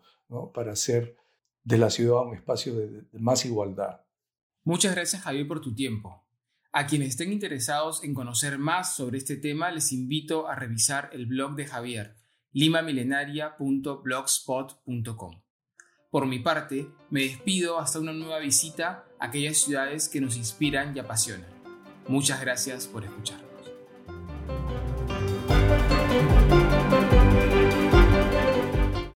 para 0.53 0.73
hacer 0.73 1.15
de 1.63 1.77
la 1.77 1.89
ciudad 1.89 2.25
un 2.25 2.35
espacio 2.35 2.75
de 2.75 3.05
más 3.13 3.45
igualdad. 3.45 4.01
Muchas 4.63 4.95
gracias 4.95 5.23
Javier 5.23 5.47
por 5.47 5.61
tu 5.61 5.73
tiempo. 5.73 6.25
A 6.71 6.85
quienes 6.85 7.09
estén 7.09 7.31
interesados 7.31 8.03
en 8.03 8.13
conocer 8.13 8.59
más 8.59 8.95
sobre 8.95 9.17
este 9.17 9.37
tema, 9.37 9.71
les 9.71 9.91
invito 9.91 10.47
a 10.47 10.53
revisar 10.53 11.09
el 11.13 11.25
blog 11.25 11.55
de 11.55 11.65
Javier, 11.65 12.15
limamilenaria.blogspot.com. 12.51 15.41
Por 16.11 16.27
mi 16.27 16.39
parte, 16.39 16.87
me 17.09 17.21
despido 17.21 17.79
hasta 17.79 17.99
una 17.99 18.13
nueva 18.13 18.37
visita 18.39 19.05
a 19.19 19.25
aquellas 19.25 19.57
ciudades 19.57 20.07
que 20.09 20.21
nos 20.21 20.37
inspiran 20.37 20.95
y 20.95 20.99
apasionan. 20.99 21.49
Muchas 22.07 22.39
gracias 22.41 22.85
por 22.87 23.03
escucharnos. 23.03 23.48
Thank 26.19 26.93
you. 26.93 26.98